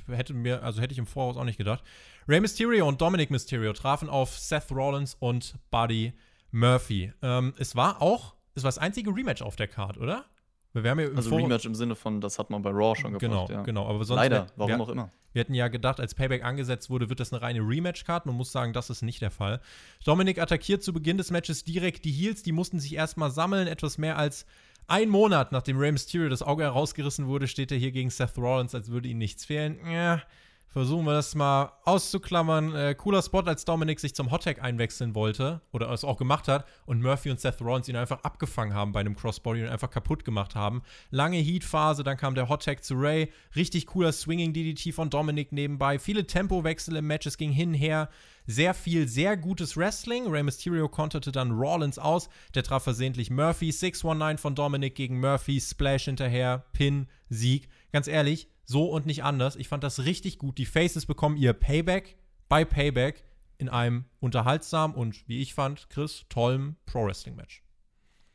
[0.07, 1.84] hätte mir, also hätte ich im Voraus auch nicht gedacht.
[2.28, 6.13] Rey Mysterio und Dominic Mysterio trafen auf Seth Rollins und Buddy
[6.51, 7.13] Murphy.
[7.22, 10.26] Ähm, es war auch, es war das einzige Rematch auf der Card, oder?
[10.74, 13.13] Wir haben ja also Vor Rematch im Sinne von, das hat man bei Raw schon
[13.13, 13.47] gebracht.
[13.47, 13.61] Genau, ja.
[13.63, 13.88] genau.
[13.88, 15.11] Aber sonst Leider, warum wir, auch immer.
[15.34, 18.26] Wir hätten ja gedacht, als Payback angesetzt wurde, wird das eine reine Rematch-Card.
[18.26, 19.61] Man muss sagen, das ist nicht der Fall.
[20.03, 22.43] Dominic attackiert zu Beginn des Matches direkt die Heels.
[22.43, 23.68] Die mussten sich erstmal sammeln.
[23.68, 24.45] Etwas mehr als
[24.88, 28.74] ein Monat nachdem Rey Mysterio das Auge herausgerissen wurde, steht er hier gegen Seth Rollins,
[28.74, 29.80] als würde ihm nichts fehlen.
[29.86, 30.22] Ja,
[30.70, 32.76] versuchen wir das mal auszuklammern.
[32.76, 36.65] Äh, cooler Spot, als Dominic sich zum Hottag einwechseln wollte oder es auch gemacht hat
[36.86, 40.26] und Murphy und Seth Rollins ihn einfach abgefangen haben bei einem Crossbody und einfach kaputt
[40.26, 40.82] gemacht haben.
[41.09, 43.32] Lange Heat-Phase, dann kam der Hottag zu Ray.
[43.55, 45.99] Richtig cooler Swinging DDT von Dominic nebenbei.
[45.99, 48.09] Viele Tempowechsel im Match, es ging hin her
[48.45, 50.28] Sehr viel, sehr gutes Wrestling.
[50.28, 52.30] Rey Mysterio konterte dann Rollins aus.
[52.55, 53.72] Der traf versehentlich Murphy.
[53.72, 55.59] 619 von Dominic gegen Murphy.
[55.59, 56.65] Splash hinterher.
[56.74, 57.68] Pin, Sieg.
[57.91, 59.55] Ganz ehrlich, so und nicht anders.
[59.55, 60.57] Ich fand das richtig gut.
[60.57, 62.18] Die Faces bekommen ihr Payback
[62.49, 63.24] bei Payback
[63.57, 67.63] in einem unterhaltsamen und, wie ich fand, Chris, tollen Pro-Wrestling-Match.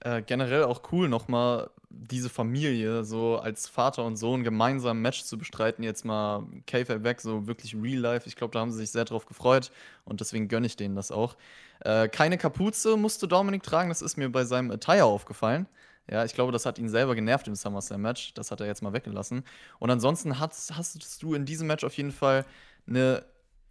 [0.00, 5.22] Äh, generell auch cool, nochmal diese Familie so als Vater und Sohn gemeinsam ein Match
[5.22, 5.84] zu bestreiten.
[5.84, 8.26] Jetzt mal k weg, so wirklich real life.
[8.26, 9.70] Ich glaube, da haben sie sich sehr drauf gefreut
[10.04, 11.36] und deswegen gönne ich denen das auch.
[11.80, 15.68] Äh, keine Kapuze musste Dominik tragen, das ist mir bei seinem Attire aufgefallen.
[16.10, 18.34] Ja, ich glaube, das hat ihn selber genervt im SummerSlam-Match.
[18.34, 19.44] Das hat er jetzt mal weggelassen.
[19.78, 22.44] Und ansonsten hast, hast du in diesem Match auf jeden Fall
[22.86, 23.24] eine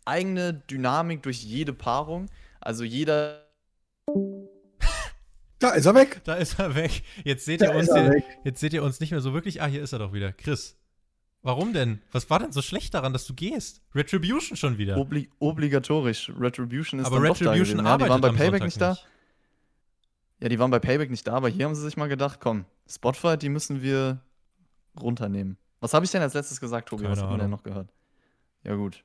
[0.06, 2.28] eigene Dynamik durch jede Paarung.
[2.60, 3.48] Also jeder.
[5.60, 6.22] Da ist er weg.
[6.24, 7.04] Da ist er weg.
[7.24, 9.62] Jetzt seht, ihr uns, hier, jetzt seht ihr uns nicht mehr so wirklich.
[9.62, 10.32] Ah, hier ist er doch wieder.
[10.32, 10.78] Chris.
[11.44, 12.02] Warum denn?
[12.12, 13.82] Was war denn so schlecht daran, dass du gehst?
[13.96, 14.98] Retribution schon wieder.
[14.98, 16.32] Obli obligatorisch.
[16.40, 18.02] Retribution ist aber dann Retribution doch da gewesen.
[18.02, 18.98] Ja, die waren bei Payback nicht da.
[20.42, 22.66] Ja, die waren bei Payback nicht da, aber hier haben sie sich mal gedacht, komm,
[22.90, 24.22] Spotfight, die müssen wir
[25.00, 25.58] runternehmen.
[25.80, 27.04] Was habe ich denn als letztes gesagt, Tobi?
[27.04, 27.90] Keine Was hat man denn noch gehört?
[28.64, 29.04] Ja, gut.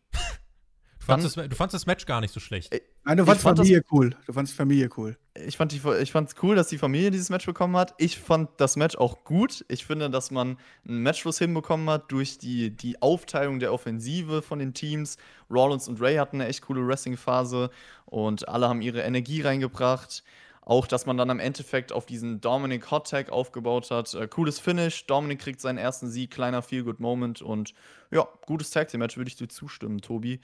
[1.07, 2.75] Du fandst, das, du fandst, das, Match gar nicht so schlecht.
[2.75, 4.17] Äh, Nein, du fandst fand Familie das, cool.
[4.27, 5.17] Du fandst Familie cool.
[5.47, 7.95] Ich fand es cool, dass die Familie dieses Match bekommen hat.
[7.99, 9.65] Ich fand das Match auch gut.
[9.69, 14.59] Ich finde, dass man einen Matchfluss hinbekommen hat durch die, die Aufteilung der Offensive von
[14.59, 15.17] den Teams.
[15.49, 17.71] Rollins und Ray hatten eine echt coole Wrestling-Phase
[18.07, 20.25] und alle haben ihre Energie reingebracht.
[20.67, 24.13] Auch, dass man dann am Endeffekt auf diesen Dominic Hot Tag aufgebaut hat.
[24.15, 25.07] Äh, cooles Finish.
[25.07, 27.73] Dominic kriegt seinen ersten Sieg, kleiner Feel-Good-Moment und
[28.11, 30.41] ja, gutes Tag Team-Match, würde ich dir zustimmen, Tobi.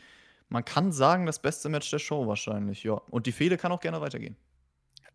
[0.48, 2.92] Man kann sagen, das beste Match der Show wahrscheinlich, ja.
[2.92, 4.36] Und die Fehde kann auch gerne weitergehen.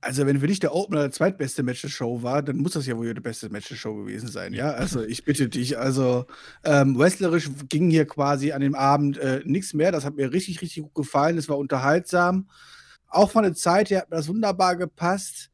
[0.01, 2.85] Also, wenn für dich der Opener der zweitbeste Match der Show war, dann muss das
[2.85, 4.71] ja wohl das beste Match der Show gewesen sein, ja?
[4.71, 6.25] Also, ich bitte dich, also,
[6.65, 9.93] ähm, wrestlerisch ging hier quasi an dem Abend äh, nichts mehr.
[9.93, 11.37] Das hat mir richtig, richtig gut gefallen.
[11.37, 12.49] Es war unterhaltsam.
[13.07, 15.51] Auch von der Zeit her hat mir das wunderbar gepasst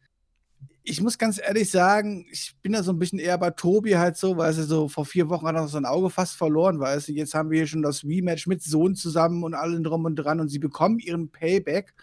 [0.83, 4.17] ich muss ganz ehrlich sagen, ich bin da so ein bisschen eher bei Tobi halt
[4.17, 7.13] so, weil sie so vor vier Wochen hat er sein Auge fast verloren, weißt du,
[7.13, 10.41] jetzt haben wir hier schon das Rematch mit Sohn zusammen und allen drum und dran
[10.41, 11.93] und sie bekommen ihren Payback.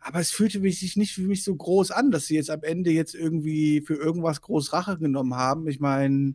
[0.00, 2.90] Aber es fühlte sich nicht für mich so groß an, dass sie jetzt am Ende
[2.90, 5.68] jetzt irgendwie für irgendwas groß Rache genommen haben.
[5.68, 6.34] Ich meine,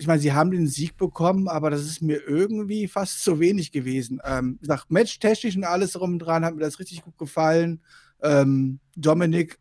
[0.00, 3.70] ich meine, sie haben den Sieg bekommen, aber das ist mir irgendwie fast zu wenig
[3.70, 4.18] gewesen.
[4.24, 7.82] Ähm, ich sag, matchtechnisch und alles drum und dran hat mir das richtig gut gefallen.
[8.22, 9.58] Ähm, Dominik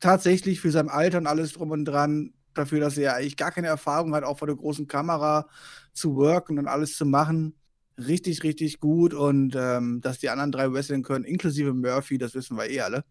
[0.00, 3.68] tatsächlich für sein Alter und alles drum und dran, dafür, dass er eigentlich gar keine
[3.68, 5.46] Erfahrung hat, auch vor der großen Kamera
[5.92, 7.54] zu worken und alles zu machen.
[7.96, 9.14] Richtig, richtig gut.
[9.14, 13.04] Und ähm, dass die anderen drei wresteln können, inklusive Murphy, das wissen wir eh alle.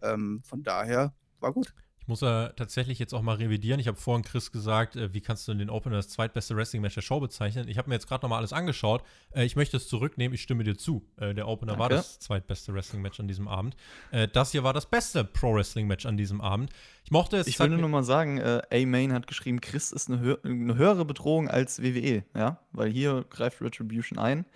[0.00, 1.74] Ähm, von daher war gut
[2.08, 3.80] muss er tatsächlich jetzt auch mal revidieren.
[3.80, 7.02] Ich habe vorhin Chris gesagt, äh, wie kannst du den Opener das zweitbeste Wrestling-Match der
[7.02, 7.68] Show bezeichnen?
[7.68, 9.02] Ich habe mir jetzt gerade nochmal alles angeschaut.
[9.30, 11.06] Äh, ich möchte es zurücknehmen, ich stimme dir zu.
[11.16, 11.80] Äh, der Opener Danke.
[11.80, 13.76] war das zweitbeste Wrestling-Match an diesem Abend.
[14.10, 16.70] Äh, das hier war das beste Pro-Wrestling-Match an diesem Abend.
[17.04, 17.46] Ich mochte es.
[17.46, 21.04] Ich würde nur mal sagen, äh, A-Main hat geschrieben, Chris ist eine, hö eine höhere
[21.04, 22.60] Bedrohung als WWE, ja?
[22.72, 24.44] Weil hier greift Retribution ein.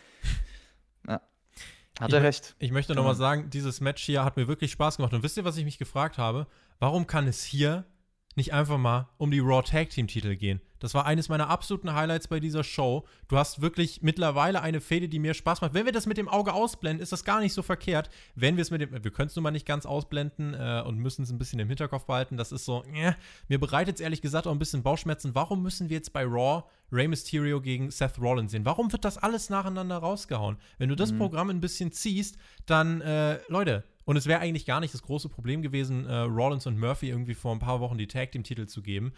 [1.09, 1.21] Ja.
[2.01, 2.55] Hat ich, er recht.
[2.61, 5.13] Ich möchte nochmal sagen, dieses Match hier hat mir wirklich Spaß gemacht.
[5.13, 6.47] Und wisst ihr, was ich mich gefragt habe?
[6.83, 7.85] Warum kann es hier
[8.35, 10.61] nicht einfach mal um die Raw Tag Team Titel gehen?
[10.81, 13.07] Das war eines meiner absoluten Highlights bei dieser Show.
[13.29, 15.75] Du hast wirklich mittlerweile eine Fehde, die mir Spaß macht.
[15.75, 18.11] Wenn wir das mit dem Auge ausblenden, ist das gar nicht so verkehrt.
[18.35, 20.99] Wenn wir es mit dem, wir können es nun mal nicht ganz ausblenden äh, und
[20.99, 22.37] müssen es ein bisschen im Hinterkopf behalten.
[22.37, 23.13] Das ist so, äh,
[23.47, 25.37] mir bereitet es ehrlich gesagt auch ein bisschen Bauchschmerzen.
[25.37, 28.65] Warum müssen wir jetzt bei Raw Rey Mysterio gegen Seth Rollins sehen?
[28.65, 30.57] Warum wird das alles nacheinander rausgehauen?
[30.79, 31.19] Wenn du das mhm.
[31.19, 35.29] Programm ein bisschen ziehst, dann, äh, Leute, und es wäre eigentlich gar nicht das große
[35.29, 38.67] Problem gewesen, äh, Rollins und Murphy irgendwie vor ein paar Wochen die Tag Team Titel
[38.67, 39.13] zu geben.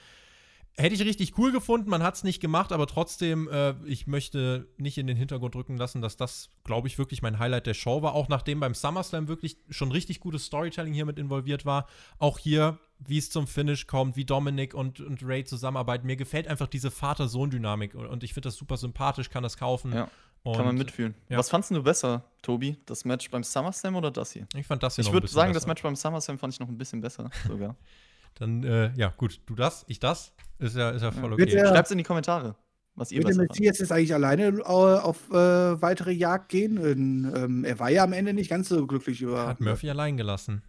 [0.77, 4.67] Hätte ich richtig cool gefunden, man hat es nicht gemacht, aber trotzdem, äh, ich möchte
[4.77, 8.03] nicht in den Hintergrund drücken lassen, dass das, glaube ich, wirklich mein Highlight der Show
[8.03, 8.13] war.
[8.15, 11.87] Auch nachdem beim SummerSlam wirklich schon richtig gutes Storytelling hier mit involviert war.
[12.19, 16.09] Auch hier, wie es zum Finish kommt, wie Dominic und, und Ray zusammenarbeiten.
[16.09, 19.93] Mir gefällt einfach diese Vater-Sohn-Dynamik und ich finde das super sympathisch, kann das kaufen.
[19.93, 20.11] Ja.
[20.45, 21.15] Und, Kann man mitfühlen.
[21.31, 21.39] Ja.
[21.39, 22.77] Was fandest du besser, Tobi?
[22.85, 24.47] Das Match beim SummerSlam oder das hier?
[24.55, 25.61] Ich fand das hier Ich würde sagen, besser.
[25.61, 27.77] das Match beim SummerSlam fand ich noch ein bisschen besser sogar.
[28.35, 30.33] Dann, äh, ja, gut, du das, ich das.
[30.59, 31.49] Ist ja, ist ja voll okay.
[31.49, 31.69] Ja.
[31.69, 32.57] Schreibt's in die Kommentare,
[32.95, 36.79] was ihr Wird der Messias jetzt eigentlich alleine äh, auf äh, weitere Jagd gehen?
[36.79, 39.47] Und, ähm, er war ja am Ende nicht ganz so glücklich über.
[39.47, 40.63] Hat Murphy allein gelassen.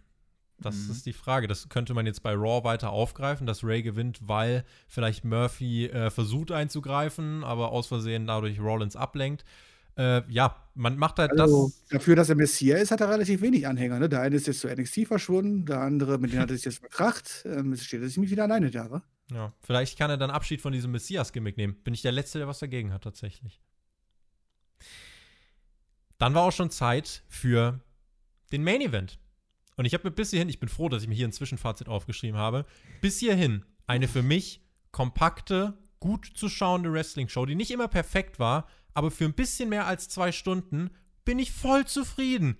[0.58, 0.92] Das mhm.
[0.92, 1.48] ist die Frage.
[1.48, 6.10] Das könnte man jetzt bei Raw weiter aufgreifen, dass Ray gewinnt, weil vielleicht Murphy äh,
[6.10, 9.44] versucht einzugreifen, aber aus Versehen dadurch Rollins ablenkt
[9.96, 11.84] äh, ja, man macht halt also, das.
[11.88, 13.98] Dafür, dass er Messias ist, hat er relativ wenig Anhänger.
[13.98, 14.08] Ne?
[14.08, 16.82] Der eine ist jetzt zu NXT verschwunden, der andere, mit dem hat er sich jetzt
[16.82, 17.44] betracht.
[17.46, 19.02] Ähm, es steht er ziemlich wieder alleine da, wa?
[19.32, 21.76] Ja, vielleicht kann er dann Abschied von diesem Messias-Gimmick nehmen.
[21.82, 23.60] Bin ich der Letzte, der was dagegen hat, tatsächlich.
[26.18, 27.80] dann war auch schon Zeit für
[28.52, 29.18] den Main Event.
[29.76, 31.88] Und ich habe mir bis hierhin, ich bin froh, dass ich mir hier ein Zwischenfazit
[31.88, 32.64] aufgeschrieben habe,
[33.00, 38.66] bis hierhin eine für mich kompakte, gut zu schauende Wrestling-Show, die nicht immer perfekt war,
[38.94, 40.90] aber für ein bisschen mehr als zwei Stunden
[41.24, 42.56] bin ich voll zufrieden.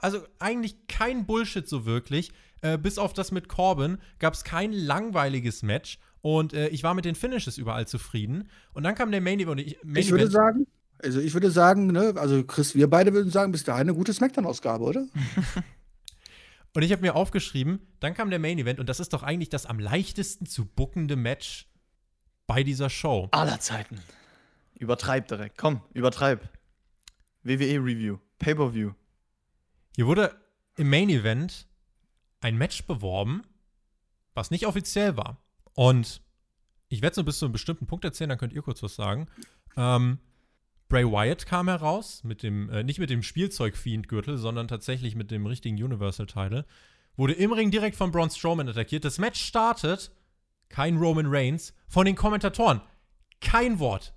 [0.00, 2.32] Also eigentlich kein Bullshit so wirklich.
[2.60, 5.98] Äh, bis auf das mit Corbin gab es kein langweiliges Match.
[6.20, 8.48] Und äh, ich war mit den Finishes überall zufrieden.
[8.72, 9.60] Und dann kam der Main Event.
[9.60, 10.66] Ich, Main ich würde Event sagen,
[11.00, 14.12] also ich würde sagen, ne, also Chris, wir beide würden sagen, bis dahin eine gute
[14.12, 15.06] Smackdown-Ausgabe, oder?
[16.74, 19.48] und ich habe mir aufgeschrieben, dann kam der Main Event und das ist doch eigentlich
[19.48, 21.68] das am leichtesten zu bookende Match
[22.46, 23.28] bei dieser Show.
[23.32, 24.00] Aller Zeiten.
[24.78, 25.58] Übertreib direkt.
[25.58, 26.48] Komm, übertreib.
[27.42, 28.18] WWE Review.
[28.38, 28.92] Pay-per-view.
[29.96, 30.34] Hier wurde
[30.76, 31.66] im Main Event
[32.40, 33.42] ein Match beworben,
[34.34, 35.42] was nicht offiziell war.
[35.74, 36.22] Und
[36.88, 38.94] ich werde es nur bis zu einem bestimmten Punkt erzählen, dann könnt ihr kurz was
[38.94, 39.26] sagen.
[39.76, 40.18] Ähm,
[40.88, 45.46] Bray Wyatt kam heraus, mit dem, äh, nicht mit dem Spielzeug-Fiend-Gürtel, sondern tatsächlich mit dem
[45.46, 46.64] richtigen Universal-Title.
[47.16, 49.04] Wurde im Ring direkt von Braun Strowman attackiert.
[49.04, 50.12] Das Match startet,
[50.68, 52.80] kein Roman Reigns, von den Kommentatoren.
[53.40, 54.14] Kein Wort.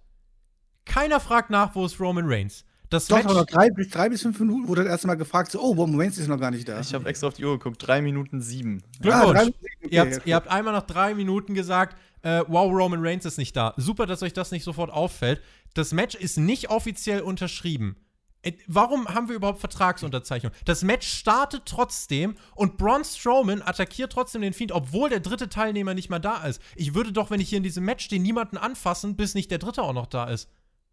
[0.86, 2.64] Keiner fragt nach, wo ist Roman Reigns.
[2.90, 5.62] Das Doch, Match noch drei, drei bis fünf Minuten wurde das erste Mal gefragt, so,
[5.62, 6.80] oh, Roman Reigns ist noch gar nicht da.
[6.82, 8.84] Ich habe extra auf die Uhr geguckt, drei Minuten sieben.
[9.02, 9.40] Glückwunsch.
[9.40, 13.26] Ah, okay, ihr, habt, ihr, habt, einmal nach drei Minuten gesagt, äh, wow, Roman Reigns
[13.26, 13.74] ist nicht da.
[13.78, 15.42] Super, dass euch das nicht sofort auffällt.
[15.74, 17.96] Das Match ist nicht offiziell unterschrieben.
[18.44, 20.52] Äh, warum haben wir überhaupt Vertragsunterzeichnung?
[20.66, 25.94] Das Match startet trotzdem und Braun Strowman attackiert trotzdem den Fiend, obwohl der dritte Teilnehmer
[25.94, 26.62] nicht mal da ist.
[26.76, 29.60] Ich würde doch, wenn ich hier in diesem Match stehe, niemanden anfassen, bis nicht der
[29.60, 30.50] dritte auch noch da ist.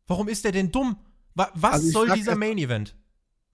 [0.06, 0.96] Warum ist der denn dumm?
[1.34, 2.96] Was also soll dieser Main Event?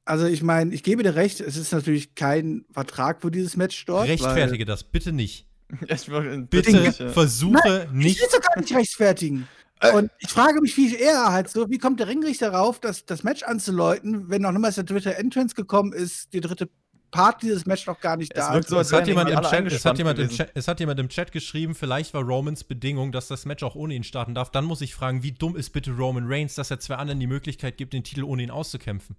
[0.06, 3.84] Also ich meine, ich gebe dir recht, es ist natürlich kein Vertrag für dieses Match
[3.86, 4.06] dort.
[4.06, 5.46] Rechtfertige das, bitte nicht.
[6.50, 8.16] bitte versuche Nein, nicht.
[8.16, 9.48] Ich will doch gar nicht rechtfertigen.
[9.80, 9.92] Äh.
[9.92, 13.22] Und ich frage mich, wie er halt so, wie kommt der Ringrichter darauf, das, das
[13.22, 16.68] Match anzuläuten, wenn noch niemals der dritte Entrance gekommen ist, die dritte
[17.10, 18.68] Part dieses Match noch gar nicht da ist.
[18.68, 21.08] So, es, hat jemand im Chat, es, hat jemand im Chat, es hat jemand im
[21.08, 24.50] Chat geschrieben, vielleicht war Romans Bedingung, dass das Match auch ohne ihn starten darf.
[24.50, 27.28] Dann muss ich fragen, wie dumm ist bitte Roman Reigns, dass er zwei anderen die
[27.28, 29.16] Möglichkeit gibt, den Titel ohne ihn auszukämpfen?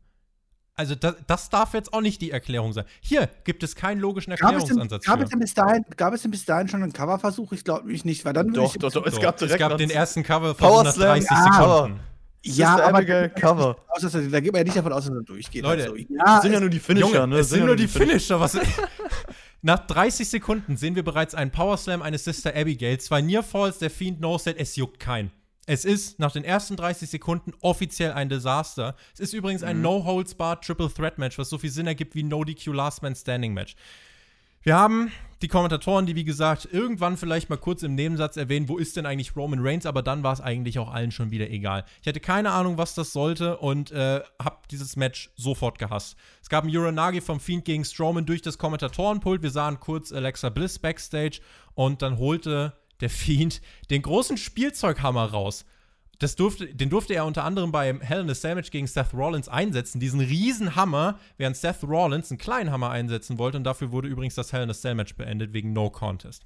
[0.78, 2.84] Also das, das, darf jetzt auch nicht die Erklärung sein.
[3.00, 5.06] Hier gibt es keinen logischen Erklärungsansatz.
[5.06, 7.54] Gab es denn, bis dahin, gab es denn bis dahin schon einen Coverversuch?
[7.54, 10.22] Ich glaube mich nicht, weil dann doch, doch, doch, es gab, es gab den ersten
[10.24, 12.00] Coverversuch nach 30 ah, Sekunden.
[12.44, 13.78] Ja, aber Cover.
[14.00, 15.64] da geht man ja nicht davon aus, dass er durchgeht.
[15.64, 17.38] Leute, also, ja, es sind ja nur die Finisher, Junge, ne?
[17.40, 18.40] Es sind, sind nur die Finisher.
[18.40, 18.58] Was
[19.64, 23.90] Nach 30 Sekunden sehen wir bereits einen Powerslam eines Sister Abigail, zwei Near Falls, der
[23.90, 25.32] Fiend No Set, es juckt keinen.
[25.68, 28.96] Es ist nach den ersten 30 Sekunden offiziell ein Desaster.
[29.14, 29.84] Es ist übrigens ein mhm.
[29.84, 33.54] No-Holds-Bar Triple Threat Match, was so viel Sinn ergibt wie No DQ Last Man Standing
[33.54, 33.76] Match.
[34.62, 35.12] Wir haben
[35.44, 39.06] die Kommentatoren, die wie gesagt irgendwann vielleicht mal kurz im Nebensatz erwähnen, wo ist denn
[39.06, 41.86] eigentlich Roman Reigns, aber dann war es eigentlich auch allen schon wieder egal.
[42.02, 46.16] Ich hatte keine Ahnung, was das sollte und äh, habe dieses Match sofort gehasst.
[46.42, 49.44] Es gab einen Uranagi vom Fiend gegen Strowman durch das Kommentatorenpult.
[49.44, 51.42] Wir sahen kurz Alexa Bliss backstage
[51.76, 55.66] und dann holte der Fiend den großen Spielzeughammer raus.
[56.20, 59.50] Das durfte, den durfte er unter anderem beim Hell in a Cell gegen Seth Rollins
[59.50, 64.08] einsetzen, diesen riesen Hammer, während Seth Rollins einen kleinen Hammer einsetzen wollte und dafür wurde
[64.08, 66.44] übrigens das Hell in a Cell beendet wegen No Contest.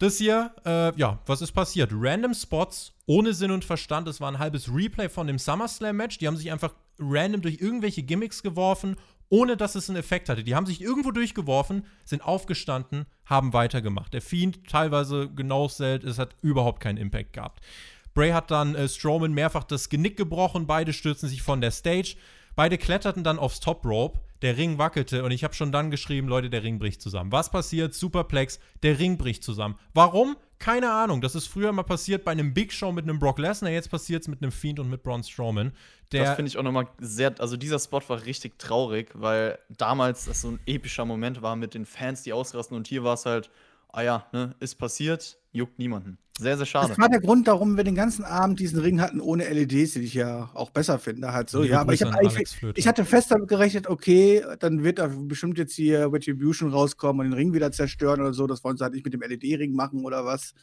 [0.00, 1.90] Das hier, äh, ja, was ist passiert?
[1.92, 4.08] Random Spots ohne Sinn und Verstand.
[4.08, 6.16] Es war ein halbes Replay von dem SummerSlam Match.
[6.16, 8.96] Die haben sich einfach random durch irgendwelche Gimmicks geworfen,
[9.30, 10.44] ohne dass es einen Effekt hatte.
[10.44, 14.12] Die haben sich irgendwo durchgeworfen, sind aufgestanden, haben weitergemacht.
[14.12, 17.64] Der Fiend teilweise genau selt, es hat überhaupt keinen Impact gehabt.
[18.12, 22.16] Bray hat dann äh, Strowman mehrfach das Genick gebrochen, beide stürzen sich von der Stage.
[22.56, 26.26] Beide kletterten dann aufs Top Rope, der Ring wackelte und ich habe schon dann geschrieben,
[26.26, 27.30] Leute, der Ring bricht zusammen.
[27.30, 27.94] Was passiert?
[27.94, 29.76] Superplex, der Ring bricht zusammen.
[29.94, 30.36] Warum?
[30.60, 31.22] Keine Ahnung.
[31.22, 34.22] Das ist früher mal passiert bei einem Big Show mit einem Brock Lesnar, jetzt passiert
[34.22, 35.72] es mit einem Fiend und mit Braun Strowman.
[36.10, 40.42] das finde ich auch nochmal sehr, also dieser Spot war richtig traurig, weil damals das
[40.42, 43.50] so ein epischer Moment war mit den Fans, die ausrasten und hier war es halt,
[43.92, 46.18] ah ja, ne, ist passiert, juckt niemanden.
[46.38, 46.88] Sehr, sehr schade.
[46.88, 50.00] Das war der Grund, warum wir den ganzen Abend diesen Ring hatten ohne LEDs, die
[50.00, 51.34] ich ja auch besser finde.
[51.34, 51.62] Halt so.
[51.62, 52.02] Ja, aber ich,
[52.76, 57.32] ich, hatte fest damit gerechnet, okay, dann wird da bestimmt jetzt hier Retribution rauskommen und
[57.32, 58.46] den Ring wieder zerstören oder so.
[58.46, 60.54] Das wollen sie halt nicht mit dem LED-Ring machen oder was.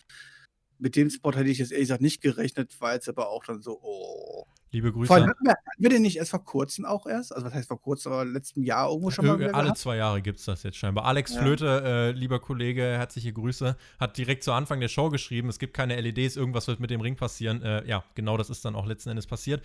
[0.79, 3.61] Mit dem Spot hätte ich jetzt ehrlich gesagt nicht gerechnet, weil es aber auch dann
[3.61, 4.45] so, oh.
[4.71, 5.07] Liebe Grüße.
[5.07, 7.33] Vor allem hatten wir, hatten wir den nicht erst vor kurzem auch erst?
[7.33, 9.77] Also was heißt vor kurzem, aber letzten Jahr irgendwo schon mal wieder Alle gehabt?
[9.77, 11.05] zwei Jahre gibt es das jetzt scheinbar.
[11.05, 11.41] Alex ja.
[11.41, 15.73] Flöte, äh, lieber Kollege, herzliche Grüße, hat direkt zu Anfang der Show geschrieben, es gibt
[15.73, 17.61] keine LEDs, irgendwas wird mit dem Ring passieren.
[17.61, 19.63] Äh, ja, genau das ist dann auch letzten Endes passiert.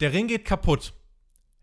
[0.00, 0.94] Der Ring geht kaputt.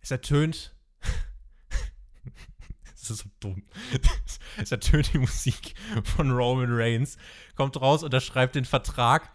[0.01, 0.75] Es ertönt.
[2.91, 3.63] das ist so dumm.
[4.61, 5.73] es ertönt die Musik
[6.15, 7.17] von Roman Reigns,
[7.55, 9.31] kommt raus, unterschreibt den Vertrag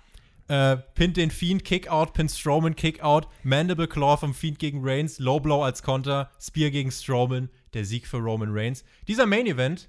[0.51, 5.39] Äh, pinnt den Fiend, Kickout, pinnt Strowman, Kickout, Mandible Claw vom Fiend gegen Reigns, Low
[5.39, 8.83] Blow als Konter, Spear gegen Strowman, der Sieg für Roman Reigns.
[9.07, 9.89] Dieser Main Event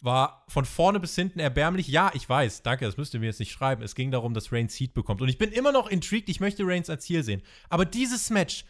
[0.00, 1.88] war von vorne bis hinten erbärmlich.
[1.88, 3.82] Ja, ich weiß, danke, das müsst ihr mir jetzt nicht schreiben.
[3.82, 5.22] Es ging darum, dass Reigns Heat bekommt.
[5.22, 7.42] Und ich bin immer noch intrigued, ich möchte Reigns als Ziel sehen.
[7.68, 8.64] Aber dieses Match,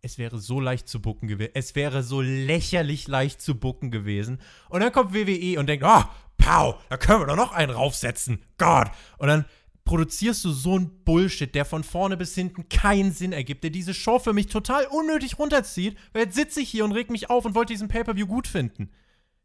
[0.00, 1.52] es wäre so leicht zu bucken gewesen.
[1.54, 4.40] Es wäre so lächerlich leicht zu bucken gewesen.
[4.70, 6.02] Und dann kommt WWE und denkt, oh,
[6.36, 8.42] pow, da können wir doch noch einen raufsetzen.
[8.58, 8.90] Gott.
[9.18, 9.44] Und dann
[9.84, 13.94] produzierst du so einen Bullshit, der von vorne bis hinten keinen Sinn ergibt, der diese
[13.94, 17.44] Show für mich total unnötig runterzieht, weil jetzt sitze ich hier und reg mich auf
[17.44, 18.90] und wollte diesen Pay-Per-View gut finden.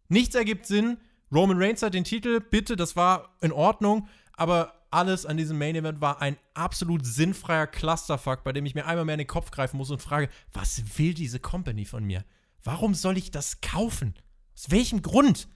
[0.09, 0.97] Nichts ergibt Sinn.
[1.33, 5.75] Roman Reigns hat den Titel, bitte, das war in Ordnung, aber alles an diesem Main
[5.75, 9.51] Event war ein absolut sinnfreier Clusterfuck, bei dem ich mir einmal mehr in den Kopf
[9.51, 12.23] greifen muss und frage, was will diese Company von mir?
[12.63, 14.13] Warum soll ich das kaufen?
[14.55, 15.49] Aus welchem Grund?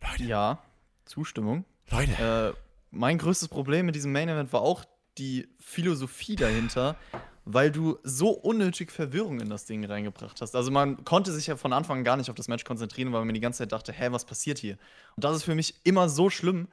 [0.00, 0.24] Leute.
[0.24, 0.62] Ja,
[1.04, 1.64] Zustimmung.
[1.90, 2.54] Leute.
[2.56, 4.84] Äh, mein größtes Problem mit diesem Main Event war auch
[5.18, 6.96] die Philosophie dahinter,
[7.44, 10.54] weil du so unnötig Verwirrung in das Ding reingebracht hast.
[10.54, 13.24] Also man konnte sich ja von Anfang an gar nicht auf das Match konzentrieren, weil
[13.24, 14.76] man die ganze Zeit dachte, hä, was passiert hier?
[15.16, 16.68] Und das ist für mich immer so schlimm,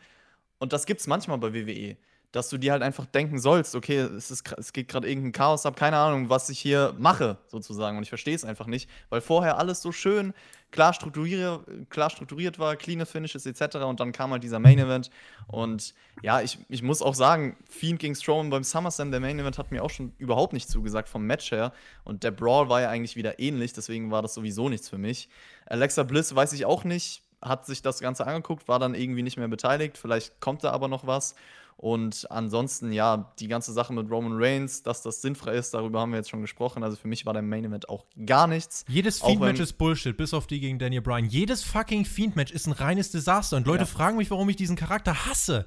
[0.58, 1.98] und das gibt es manchmal bei WWE,
[2.36, 5.66] dass du dir halt einfach denken sollst, okay, es, ist, es geht gerade irgendein Chaos
[5.66, 7.96] ab, keine Ahnung, was ich hier mache, sozusagen.
[7.96, 10.34] Und ich verstehe es einfach nicht, weil vorher alles so schön
[10.72, 13.78] klar, strukturier klar strukturiert war, clean Finishes etc.
[13.78, 15.10] Und dann kam halt dieser Main Event.
[15.48, 19.58] Und ja, ich, ich muss auch sagen, Fiend gegen Strowman beim SummerSlam, der Main Event
[19.58, 21.72] hat mir auch schon überhaupt nicht zugesagt vom Match her.
[22.04, 25.30] Und der Brawl war ja eigentlich wieder ähnlich, deswegen war das sowieso nichts für mich.
[25.68, 29.38] Alexa Bliss weiß ich auch nicht hat sich das Ganze angeguckt, war dann irgendwie nicht
[29.38, 29.98] mehr beteiligt.
[29.98, 31.36] Vielleicht kommt da aber noch was.
[31.78, 36.12] Und ansonsten, ja, die ganze Sache mit Roman Reigns, dass das sinnfrei ist, darüber haben
[36.12, 36.84] wir jetzt schon gesprochen.
[36.84, 38.86] Also für mich war der Main Event auch gar nichts.
[38.88, 41.26] Jedes Fiend-Match ist Bullshit, bis auf die gegen Daniel Bryan.
[41.26, 43.58] Jedes fucking Fiend-Match ist ein reines Desaster.
[43.58, 43.88] Und Leute ja.
[43.88, 45.66] fragen mich, warum ich diesen Charakter hasse.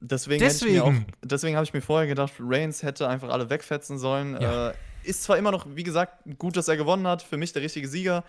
[0.00, 1.06] Deswegen, deswegen.
[1.22, 4.40] deswegen habe ich mir vorher gedacht, Reigns hätte einfach alle wegfetzen sollen.
[4.40, 4.70] Ja.
[4.70, 4.74] Äh,
[5.04, 7.22] ist zwar immer noch, wie gesagt, gut, dass er gewonnen hat.
[7.22, 8.24] Für mich der richtige Sieger.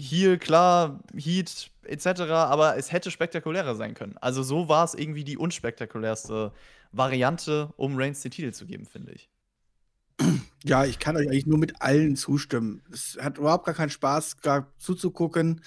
[0.00, 4.16] Hier, klar, Heat etc., aber es hätte spektakulärer sein können.
[4.20, 6.52] Also so war es irgendwie die unspektakulärste
[6.92, 9.28] Variante, um Reigns den Titel zu geben, finde ich.
[10.64, 12.82] Ja, ich kann euch eigentlich nur mit allen zustimmen.
[12.92, 15.62] Es hat überhaupt gar keinen Spaß gehabt zuzugucken.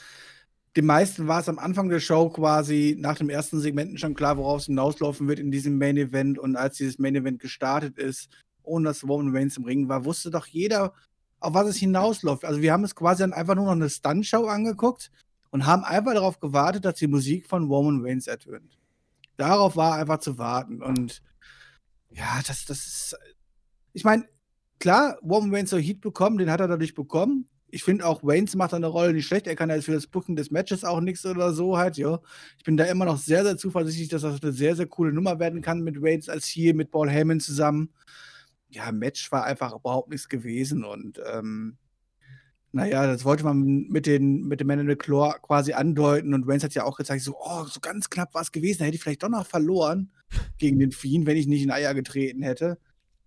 [0.78, 4.38] Den meisten war es am Anfang der Show quasi nach dem ersten Segmenten schon klar,
[4.38, 6.40] worauf es hinauslaufen wird in diesem Main Event.
[6.40, 8.30] Und als dieses Main Event gestartet ist,
[8.64, 10.94] ohne dass Roman Reigns im Ring war, wusste doch jeder,
[11.42, 12.46] auf was es hinausläuft.
[12.46, 15.12] Also wir haben es quasi dann einfach nur noch eine Stuntshow angeguckt
[15.50, 18.78] und haben einfach darauf gewartet, dass die Musik von Roman Reigns ertönt.
[19.38, 20.82] Darauf war einfach zu warten.
[20.82, 21.22] Und
[22.10, 23.18] ja, das, das ist.
[23.94, 24.26] Ich meine,
[24.80, 27.48] klar, Roman Reigns soll Heat bekommen, den hat er dadurch bekommen.
[27.74, 29.48] Ich finde auch, Reigns macht eine Rolle nicht schlecht.
[29.48, 32.20] Er kann halt für das Booking des Matches auch nichts oder so halt, ja.
[32.58, 35.39] Ich bin da immer noch sehr, sehr zuversichtlich, dass das eine sehr, sehr coole Nummer
[35.39, 37.89] werden kann mit Reigns als hier, mit Paul Heyman zusammen
[38.72, 41.78] ja, Match war einfach überhaupt nichts gewesen und ähm,
[42.74, 46.47] naja, das wollte man mit, den, mit dem Man in the Claw quasi andeuten und
[46.47, 48.95] Reigns hat ja auch gezeigt, so, oh, so ganz knapp war es gewesen, da hätte
[48.95, 50.11] ich vielleicht doch noch verloren
[50.57, 52.78] gegen den Fiend, wenn ich nicht in Eier getreten hätte.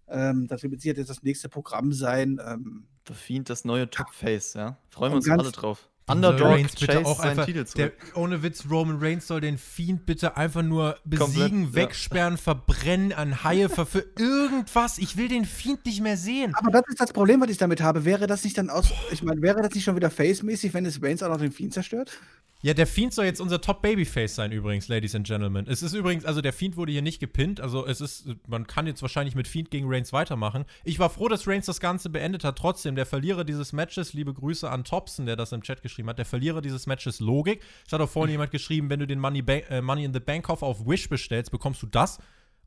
[0.09, 2.41] Ähm, das wird jetzt das nächste Programm sein.
[2.45, 4.79] Ähm, The Fiend, das neue Top-Face, ja.
[4.89, 5.91] Freuen wir uns alle drauf.
[6.07, 10.37] Underdog Reigns bitte auch einfach, Titel der, ohne Witz, Roman Reigns soll den Fiend bitte
[10.37, 12.41] einfach nur besiegen, Komplett, wegsperren, ja.
[12.41, 14.99] verbrennen, an Haie für irgendwas.
[14.99, 16.55] Ich will den Fiend nicht mehr sehen.
[16.57, 18.05] Aber das ist das Problem, was ich damit habe.
[18.05, 21.03] Wäre das nicht dann aus, ich meine, wäre das nicht schon wieder face-mäßig, wenn es
[21.03, 22.19] Reigns auch noch den Fiend zerstört?
[22.65, 25.67] Ja, der Fiend soll jetzt unser Top-Babyface sein, übrigens, Ladies and Gentlemen.
[25.69, 27.61] Es ist übrigens, also der Fiend wurde hier nicht gepinnt.
[27.61, 30.65] Also es ist, man kann jetzt wahrscheinlich mit Fiend gegen Reigns weitermachen.
[30.83, 32.57] Ich war froh, dass Reigns das Ganze beendet hat.
[32.57, 36.17] Trotzdem, der Verlierer dieses Matches, liebe Grüße an Thompson, der das im Chat geschrieben hat,
[36.17, 37.61] der Verlierer dieses Matches Logik.
[37.87, 40.47] Es hat auch vorhin jemand geschrieben, wenn du den Money, äh, Money in the Bank
[40.47, 42.17] Kauf auf Wish bestellst, bekommst du das.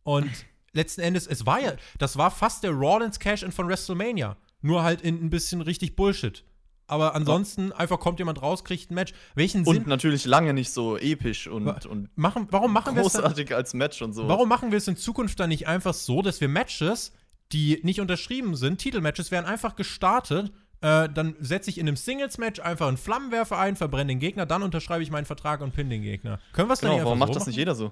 [0.04, 0.30] Und
[0.74, 4.38] letzten Endes, es war ja, das war fast der Rollins Cash-In von WrestleMania.
[4.62, 6.44] Nur halt in ein bisschen richtig Bullshit.
[6.88, 9.14] Aber ansonsten einfach kommt jemand raus, kriegt ein Match.
[9.36, 9.80] Welchen Sinn?
[9.80, 14.14] Und natürlich lange nicht so episch und, und machen, warum machen großartig als Match und
[14.14, 14.28] so.
[14.30, 17.12] Warum machen wir es in Zukunft dann nicht einfach so, dass wir Matches,
[17.52, 20.54] die nicht unterschrieben sind, Titelmatches, werden einfach gestartet.
[20.80, 24.64] Äh, dann setze ich in einem Singles-Match einfach einen Flammenwerfer ein, verbrenne den Gegner, dann
[24.64, 26.40] unterschreibe ich meinen Vertrag und pin den Gegner.
[26.54, 27.50] Können wir es genau, nicht warum macht so das machen?
[27.50, 27.92] nicht jeder so?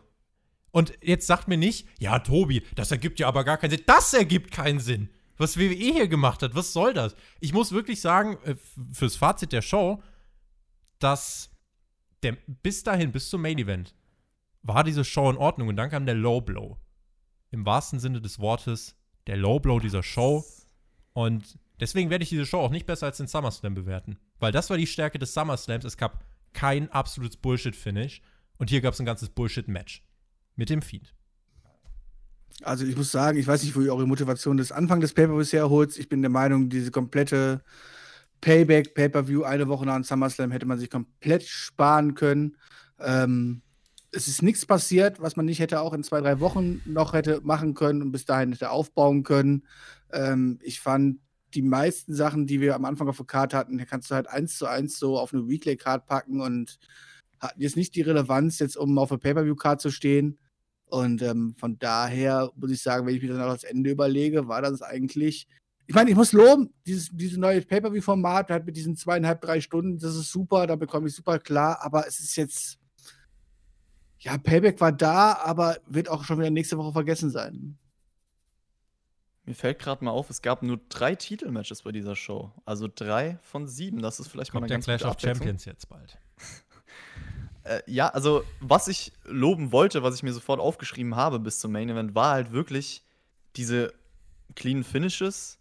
[0.72, 3.84] Und jetzt sagt mir nicht, ja, Tobi, das ergibt ja aber gar keinen Sinn.
[3.88, 6.56] Das ergibt keinen Sinn was WWE hier gemacht hat.
[6.56, 7.16] Was soll das?
[7.40, 8.56] Ich muss wirklich sagen, äh,
[8.92, 10.02] fürs Fazit der Show,
[11.00, 11.50] dass
[12.24, 13.94] der, bis dahin, bis zum Main Event,
[14.64, 16.78] war diese Show in Ordnung und dann kam der Low Blow.
[17.52, 18.96] Im wahrsten Sinne des Wortes,
[19.28, 20.44] der Low Blow dieser Show.
[21.14, 24.18] Und deswegen werde ich diese Show auch nicht besser als den SummerSlam bewerten.
[24.40, 25.86] Weil das war die Stärke des SummerSlams.
[25.86, 28.22] Es gab kein absolutes Bullshit-Finish.
[28.58, 30.04] Und hier gab es ein ganzes Bullshit-Match.
[30.56, 31.14] Mit dem Fiend.
[32.64, 35.54] Also ich muss sagen, ich weiß nicht, wo ihr eure Motivation des Anfang des Pay-Per-Views
[35.54, 35.98] herholt.
[35.98, 37.62] Ich bin der Meinung, diese komplette
[38.42, 42.58] Payback, Pay-Per-View, eine Woche nach dem SummerSlam hätte man sich komplett sparen können.
[43.00, 43.62] Ähm,
[44.12, 47.42] es ist nichts passiert, was man nicht hätte auch in zwei, drei Wochen noch hätte
[47.44, 49.64] machen können und bis dahin hätte aufbauen können.
[50.14, 51.20] Ähm, ich fand
[51.54, 54.58] die meisten Sachen, die wir am Anfang auf der Karte hatten, kannst du halt eins
[54.58, 56.80] zu eins so auf eine Weekly-Card packen und
[57.40, 60.38] hatten jetzt nicht die Relevanz, jetzt um auf der Pay-Per-View-Card zu stehen.
[60.88, 64.48] Und ähm, von daher muss ich sagen, wenn ich mir dann auch das Ende überlege,
[64.48, 65.48] war das eigentlich.
[65.88, 70.00] Ich meine, ich muss loben, dieses, dieses neue Pay-Per-View-Format halt mit diesen zweieinhalb, drei Stunden,
[70.00, 72.80] das ist super, da bekomme ich super klar, aber es ist jetzt.
[74.20, 77.78] Ja, Payback war da, aber wird auch schon wieder nächste Woche vergessen sein.
[79.46, 82.52] Mir fällt gerade mal auf, es gab nur drei Titelmatches bei dieser Show.
[82.66, 84.02] Also drei von sieben.
[84.02, 86.18] Das ist vielleicht Kommt mal eine ganz Clash of Champions jetzt bald.
[87.66, 91.72] Äh, ja, also was ich loben wollte, was ich mir sofort aufgeschrieben habe bis zum
[91.72, 93.04] Main Event, war halt wirklich
[93.56, 93.92] diese
[94.56, 95.58] clean Finishes.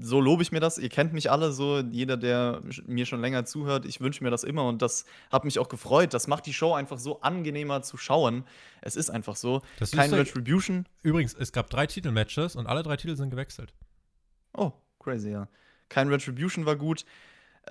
[0.00, 0.78] So lobe ich mir das.
[0.78, 4.44] Ihr kennt mich alle so, jeder, der mir schon länger zuhört, ich wünsche mir das
[4.44, 6.14] immer und das hat mich auch gefreut.
[6.14, 8.44] Das macht die Show einfach so angenehmer zu schauen.
[8.80, 9.60] Es ist einfach so.
[9.78, 10.86] Das Kein Retribution.
[11.02, 13.74] Übrigens, es gab drei Titelmatches und alle drei Titel sind gewechselt.
[14.56, 15.48] Oh, crazy, ja.
[15.88, 17.04] Kein Retribution war gut.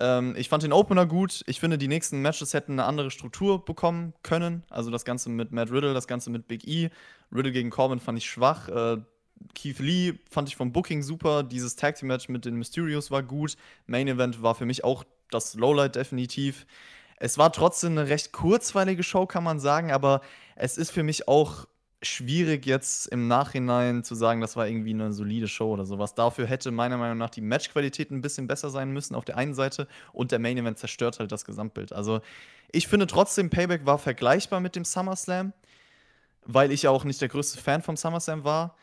[0.00, 1.42] Ähm, ich fand den Opener gut.
[1.46, 4.64] Ich finde, die nächsten Matches hätten eine andere Struktur bekommen können.
[4.70, 6.90] Also das Ganze mit Matt Riddle, das Ganze mit Big E.
[7.32, 8.68] Riddle gegen Corbin fand ich schwach.
[8.68, 8.98] Äh,
[9.54, 11.42] Keith Lee fand ich vom Booking super.
[11.42, 13.56] Dieses Tag Team Match mit den Mysterios war gut.
[13.86, 16.66] Main Event war für mich auch das Lowlight definitiv.
[17.16, 20.20] Es war trotzdem eine recht kurzweilige Show, kann man sagen, aber
[20.56, 21.66] es ist für mich auch
[22.04, 26.14] schwierig jetzt im Nachhinein zu sagen, das war irgendwie eine solide Show oder sowas.
[26.14, 29.54] Dafür hätte meiner Meinung nach die Matchqualität ein bisschen besser sein müssen auf der einen
[29.54, 31.92] Seite und der Main Event zerstört halt das Gesamtbild.
[31.92, 32.20] Also
[32.72, 35.52] ich finde trotzdem, Payback war vergleichbar mit dem SummerSlam,
[36.44, 38.76] weil ich auch nicht der größte Fan vom SummerSlam war.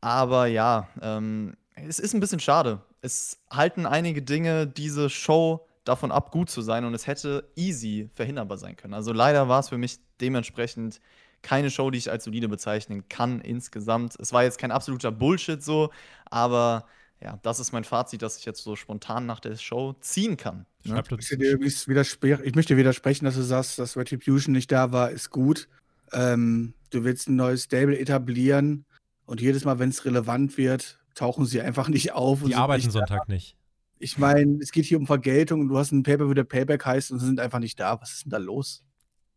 [0.00, 2.82] Aber ja, ähm, es ist ein bisschen schade.
[3.00, 8.10] Es halten einige Dinge diese Show davon ab, gut zu sein und es hätte easy
[8.14, 8.94] verhinderbar sein können.
[8.94, 11.00] Also leider war es für mich dementsprechend
[11.44, 14.16] keine Show, die ich als solide bezeichnen kann insgesamt.
[14.18, 15.90] Es war jetzt kein absoluter Bullshit so,
[16.24, 16.86] aber
[17.22, 20.66] ja, das ist mein Fazit, das ich jetzt so spontan nach der Show ziehen kann.
[20.84, 21.00] Ne?
[21.18, 25.68] Ich, ich, möchte widersprechen, dass du sagst, dass Retribution nicht da war, ist gut.
[26.12, 28.84] Ähm, du willst ein neues Stable etablieren
[29.26, 32.42] und jedes Mal, wenn es relevant wird, tauchen sie einfach nicht auf.
[32.42, 33.32] Die arbeiten nicht Sonntag da.
[33.32, 33.56] nicht.
[33.98, 36.84] Ich meine, es geht hier um Vergeltung und du hast ein Paper, wo der Payback
[36.84, 38.00] heißt und sie sind einfach nicht da.
[38.00, 38.84] Was ist denn da los?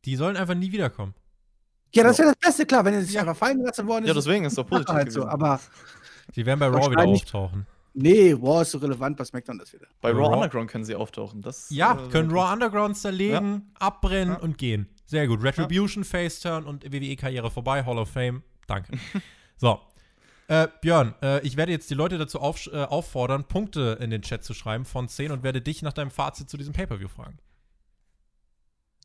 [0.03, 1.13] Die sollen einfach nie wiederkommen.
[1.93, 4.09] Ja, das ja das Beste, klar, wenn er sich einfach fallen gelassen worden ist.
[4.09, 4.93] Ja, deswegen ist doch positiv.
[4.93, 5.59] Halt so, aber
[6.35, 7.65] die werden bei Raw wieder auftauchen.
[7.93, 9.87] Nee, Raw ist so relevant, bei SmackDown das wieder.
[10.01, 11.41] Bei Raw, Raw, Underground können sie auftauchen.
[11.41, 13.87] Das, ja, äh, können Raw Underground zerlegen, ja.
[13.87, 14.39] abbrennen ja.
[14.39, 14.87] und gehen.
[15.05, 15.41] Sehr gut.
[15.41, 16.09] Retribution, ja.
[16.09, 18.43] Face-Turn und WWE-Karriere vorbei, Hall of Fame.
[18.67, 18.91] Danke.
[19.57, 19.79] so.
[20.49, 24.21] Äh, Björn, äh, ich werde jetzt die Leute dazu auf, äh, auffordern, Punkte in den
[24.21, 27.39] Chat zu schreiben von 10 und werde dich nach deinem Fazit zu diesem Pay-Per-View fragen.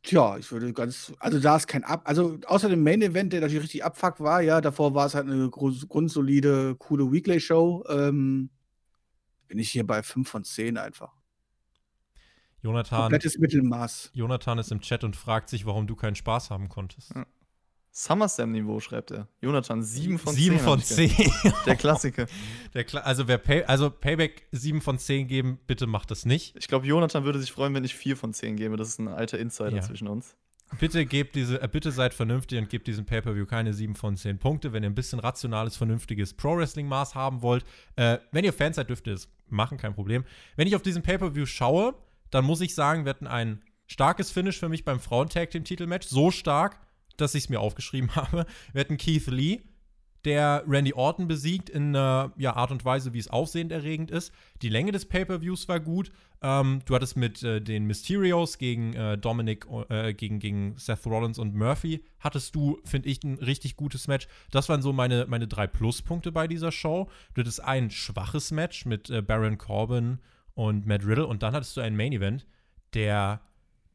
[0.03, 3.40] Tja, ich würde ganz, also da ist kein Ab, also außer dem Main Event, der
[3.40, 8.50] natürlich richtig abfuck war, ja, davor war es halt eine grundsolide, coole Weekly-Show, ähm,
[9.46, 11.12] bin ich hier bei 5 von 10 einfach.
[12.62, 13.00] Jonathan.
[13.00, 14.11] Komplettes Mittelmaß.
[14.14, 17.14] Jonathan ist im Chat und fragt sich, warum du keinen Spaß haben konntest.
[17.14, 17.26] Ja.
[17.93, 19.28] SummerSlam-Niveau, schreibt er.
[19.43, 20.59] Jonathan, 7 von 7 10.
[20.59, 21.55] 7 von 10.
[21.66, 22.26] Der Klassiker.
[22.74, 26.57] Der Kla also, wer Pay also Payback 7 von 10 geben, bitte macht das nicht.
[26.57, 28.76] Ich glaube, Jonathan würde sich freuen, wenn ich 4 von 10 gebe.
[28.76, 29.82] Das ist ein alter Insider ja.
[29.82, 30.34] zwischen uns.
[30.80, 34.38] Bitte gebt diese, äh, bitte seid vernünftig und gebt diesem Pay-Per-View keine 7 von 10
[34.38, 34.72] Punkte.
[34.72, 37.64] Wenn ihr ein bisschen rationales, vernünftiges Pro-Wrestling-Maß haben wollt,
[37.97, 40.24] äh, wenn ihr Fans seid, dürft ihr es machen, kein Problem.
[40.57, 41.95] Wenn ich auf diesen Pay-Per-View schaue,
[42.30, 46.07] dann muss ich sagen, wir hatten ein starkes Finish für mich beim Frauen-Tag-Team-Titelmatch.
[46.09, 46.80] So stark,
[47.22, 48.46] dass ich es mir aufgeschrieben habe.
[48.72, 49.60] Wir hatten Keith Lee,
[50.24, 54.32] der Randy Orton besiegt in einer ja, Art und Weise, wie es aufsehenderregend ist.
[54.62, 56.12] Die Länge des Pay-Per-Views war gut.
[56.42, 61.38] Ähm, du hattest mit äh, den Mysterios gegen äh, Dominic, äh, gegen, gegen Seth Rollins
[61.38, 64.26] und Murphy, hattest du, finde ich, ein richtig gutes Match.
[64.50, 67.08] Das waren so meine, meine drei Pluspunkte bei dieser Show.
[67.34, 70.18] Du hattest ein schwaches Match mit äh, Baron Corbin
[70.54, 72.46] und Matt Riddle und dann hattest du ein Main-Event,
[72.94, 73.40] der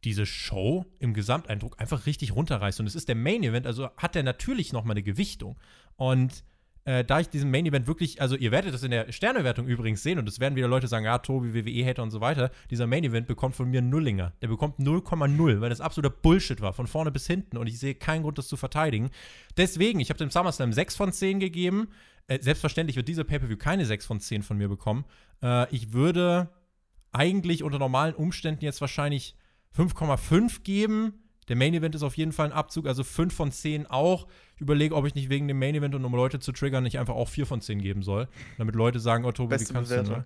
[0.04, 2.80] diese Show im Gesamteindruck einfach richtig runterreißt.
[2.80, 5.58] Und es ist der Main Event, also hat der natürlich nochmal eine Gewichtung.
[5.96, 6.44] Und
[6.88, 10.04] äh, da ich diesen Main Event wirklich, also ihr werdet das in der Sternewertung übrigens
[10.04, 12.50] sehen und es werden wieder Leute sagen, ja, Tobi, WWE-Hater und so weiter.
[12.72, 14.32] Dieser Main Event bekommt von mir Nullinger.
[14.42, 17.94] Der bekommt 0,0, weil das absoluter Bullshit war, von vorne bis hinten und ich sehe
[17.94, 19.10] keinen Grund, das zu verteidigen.
[19.58, 21.90] Deswegen, ich habe dem SummerSlam 6 von 10 gegeben.
[22.28, 25.04] Äh, selbstverständlich wird dieser Pay-Per-View keine 6 von 10 von mir bekommen.
[25.44, 26.50] Äh, ich würde
[27.12, 29.36] eigentlich unter normalen Umständen jetzt wahrscheinlich
[29.76, 31.14] 5,5 geben.
[31.48, 34.28] Der Main Event ist auf jeden Fall ein Abzug, also 5 von 10 auch.
[34.56, 37.00] Ich überlege, ob ich nicht wegen dem Main Event und um Leute zu triggern, nicht
[37.00, 38.28] einfach auch 4 von 10 geben soll.
[38.58, 40.14] Damit Leute sagen, oh Tobi, Beste wie kannst Bewertung.
[40.14, 40.26] du, ne?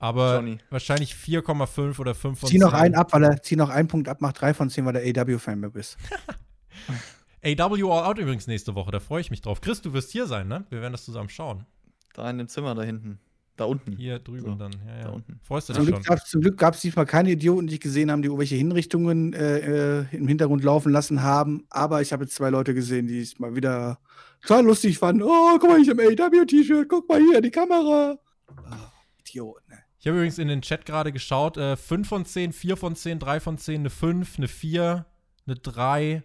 [0.00, 0.58] Aber Johnny.
[0.70, 2.60] wahrscheinlich 4,5 oder 5 von Zieh 10.
[2.60, 4.92] noch einen ab, weil er, zieh noch einen Punkt ab, mach drei von zehn, weil
[4.94, 5.96] der AW-Fan bist.
[7.44, 9.60] AW All Out übrigens nächste Woche, da freue ich mich drauf.
[9.60, 10.66] Chris, du wirst hier sein, ne?
[10.70, 11.66] Wir werden das zusammen schauen.
[12.14, 13.20] Da in dem Zimmer da hinten.
[13.58, 13.92] Da unten.
[13.92, 14.72] Hier drüben So, dann.
[14.86, 15.02] Ja, ja.
[15.02, 15.40] da unten.
[15.42, 16.14] Freust du Zum dich Glück, schon?
[16.16, 19.32] gab's- zum Glück gab es diesmal keine Idioten, die ich gesehen haben, die irgendwelche Hinrichtungen
[19.34, 21.66] äh, äh, im Hintergrund laufen lassen haben.
[21.68, 23.98] Aber ich habe jetzt zwei Leute gesehen, die es mal wieder
[24.42, 25.22] total lustig fanden.
[25.24, 28.16] Oh, guck mal, ich im AW-T-Shirt, guck mal hier, die Kamera.
[28.64, 29.78] Ah, Idioten, ne?
[29.98, 33.18] Ich habe übrigens in den Chat gerade geschaut, äh, 5 von 10, 4 von 10,
[33.18, 35.04] 3 von 10, eine 5, eine 4,
[35.46, 36.22] eine 3,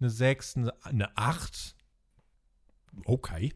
[0.00, 1.74] eine 6, eine, eine 8.
[3.06, 3.54] Okay.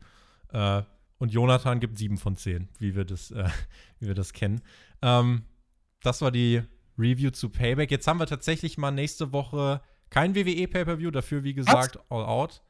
[0.53, 0.83] Äh,
[1.23, 3.49] und Jonathan gibt 7 von 10, wie wir das, äh,
[4.01, 4.61] wie wir das kennen.
[5.03, 5.43] Ähm,
[6.03, 6.62] das war die
[6.99, 7.93] Review zu Payback.
[7.93, 12.61] Jetzt haben wir tatsächlich mal nächste Woche kein WWE Pay-Per-View, dafür wie gesagt All Out.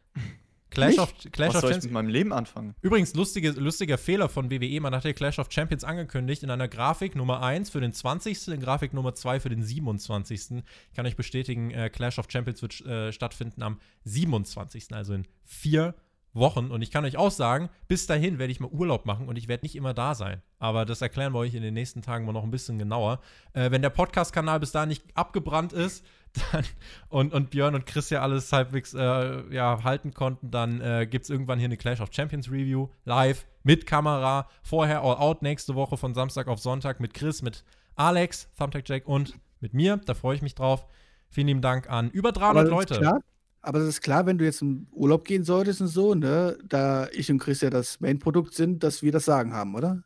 [0.69, 1.01] Clash Nicht?
[1.01, 1.85] of, Clash Was of soll ich Champions.
[1.85, 2.75] mit meinem Leben anfangen?
[2.83, 4.81] Übrigens, lustige, lustiger Fehler von WWE.
[4.81, 8.49] Man hat ja Clash of Champions angekündigt in einer Grafik Nummer 1 für den 20.,
[8.49, 10.63] in Grafik Nummer 2 für den 27.
[10.91, 15.27] Ich kann euch bestätigen, äh, Clash of Champions wird äh, stattfinden am 27., also in
[15.47, 15.95] vier
[16.35, 16.71] Wochen.
[16.71, 19.49] Und ich kann euch auch sagen, bis dahin werde ich mal Urlaub machen und ich
[19.49, 20.43] werde nicht immer da sein.
[20.59, 23.21] Aber das erklären wir euch in den nächsten Tagen mal noch ein bisschen genauer.
[23.53, 26.05] Äh, wenn der Podcast-Kanal bis dahin nicht abgebrannt ist,
[26.53, 26.65] dann,
[27.09, 31.25] und, und Björn und Chris ja alles halbwegs äh, ja, halten konnten, dann äh, gibt
[31.25, 34.49] es irgendwann hier eine Clash of Champions Review live mit Kamera.
[34.63, 37.65] Vorher All Out nächste Woche von Samstag auf Sonntag mit Chris, mit
[37.97, 39.99] Alex, Thumbtack Jack und mit mir.
[39.99, 40.87] Da freue ich mich drauf.
[41.29, 43.01] Vielen lieben Dank an über 300 das ist Leute.
[43.01, 43.21] Klar,
[43.63, 47.09] aber das ist klar, wenn du jetzt in Urlaub gehen solltest und so, ne, da
[47.13, 50.03] ich und Chris ja das Main-Produkt sind, dass wir das Sagen haben, oder?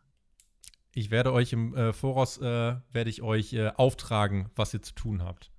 [0.93, 2.43] Ich werde euch im äh, Voraus äh,
[2.93, 5.51] werde ich euch äh, auftragen, was ihr zu tun habt.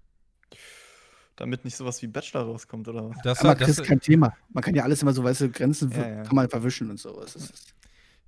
[1.36, 3.18] Damit nicht sowas wie Bachelor rauskommt, oder was?
[3.24, 4.36] Das, Aber das, Chris, kein Thema.
[4.50, 6.24] Man kann ja alles immer so, weißt du, Grenzen Ja, ja.
[6.24, 7.34] kann man verwischen und sowas.
[7.34, 7.76] Das ist,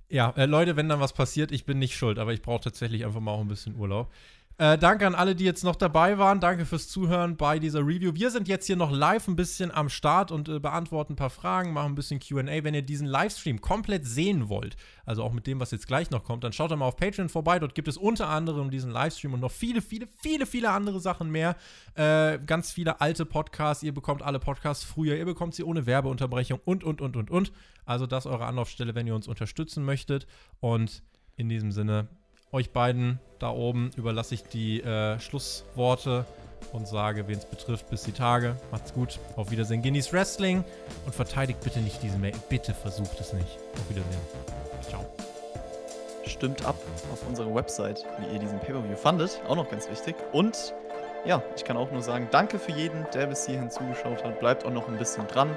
[0.08, 3.04] Ja, äh, Leute, wenn dann was passiert, ich bin nicht schuld, aber ich brauche tatsächlich
[3.04, 4.12] einfach mal auch ein bisschen Urlaub.
[4.60, 6.38] Äh, danke an alle, die jetzt noch dabei waren.
[6.38, 8.12] Danke fürs Zuhören bei dieser Review.
[8.14, 11.30] Wir sind jetzt hier noch live ein bisschen am Start und äh, beantworten ein paar
[11.30, 12.62] Fragen, machen ein bisschen QA.
[12.62, 16.24] Wenn ihr diesen Livestream komplett sehen wollt, also auch mit dem, was jetzt gleich noch
[16.24, 17.58] kommt, dann schaut doch mal auf Patreon vorbei.
[17.58, 21.30] Dort gibt es unter anderem diesen Livestream und noch viele, viele, viele, viele andere Sachen
[21.30, 21.56] mehr.
[21.94, 23.82] Äh, ganz viele alte Podcasts.
[23.82, 25.16] Ihr bekommt alle Podcasts früher.
[25.16, 27.50] Ihr bekommt sie ohne Werbeunterbrechung und, und, und, und, und.
[27.86, 30.26] Also das ist eure Anlaufstelle, wenn ihr uns unterstützen möchtet.
[30.60, 31.02] Und
[31.36, 32.08] in diesem Sinne,
[32.52, 36.24] euch beiden da oben überlasse ich die äh, Schlussworte
[36.72, 38.54] und sage, wen es betrifft, bis die Tage.
[38.70, 39.18] Macht's gut.
[39.34, 39.82] Auf Wiedersehen.
[39.82, 40.62] Guinness Wrestling
[41.06, 42.34] und verteidigt bitte nicht diesen Mail.
[42.48, 43.58] Bitte versucht es nicht.
[43.74, 44.20] Auf Wiedersehen.
[44.88, 45.04] Ciao.
[46.24, 46.76] Stimmt ab
[47.12, 49.40] auf unserer Website, wie ihr diesen Pay-Per-View fandet.
[49.48, 50.14] Auch noch ganz wichtig.
[50.32, 50.74] Und
[51.24, 54.38] ja, ich kann auch nur sagen, danke für jeden, der bis hierhin zugeschaut hat.
[54.38, 55.56] Bleibt auch noch ein bisschen dran.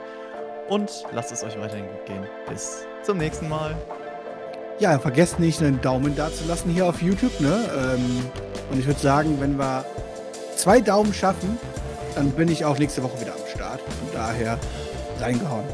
[0.70, 2.26] Und lasst es euch weiterhin gut gehen.
[2.48, 3.76] Bis zum nächsten Mal.
[4.80, 7.40] Ja, vergesst nicht, einen Daumen da zu lassen hier auf YouTube.
[7.40, 7.70] Ne?
[7.78, 8.26] Ähm,
[8.72, 9.86] und ich würde sagen, wenn wir
[10.56, 11.58] zwei Daumen schaffen,
[12.16, 13.80] dann bin ich auch nächste Woche wieder am Start.
[13.80, 14.58] Von daher,
[15.20, 15.66] reingehauen.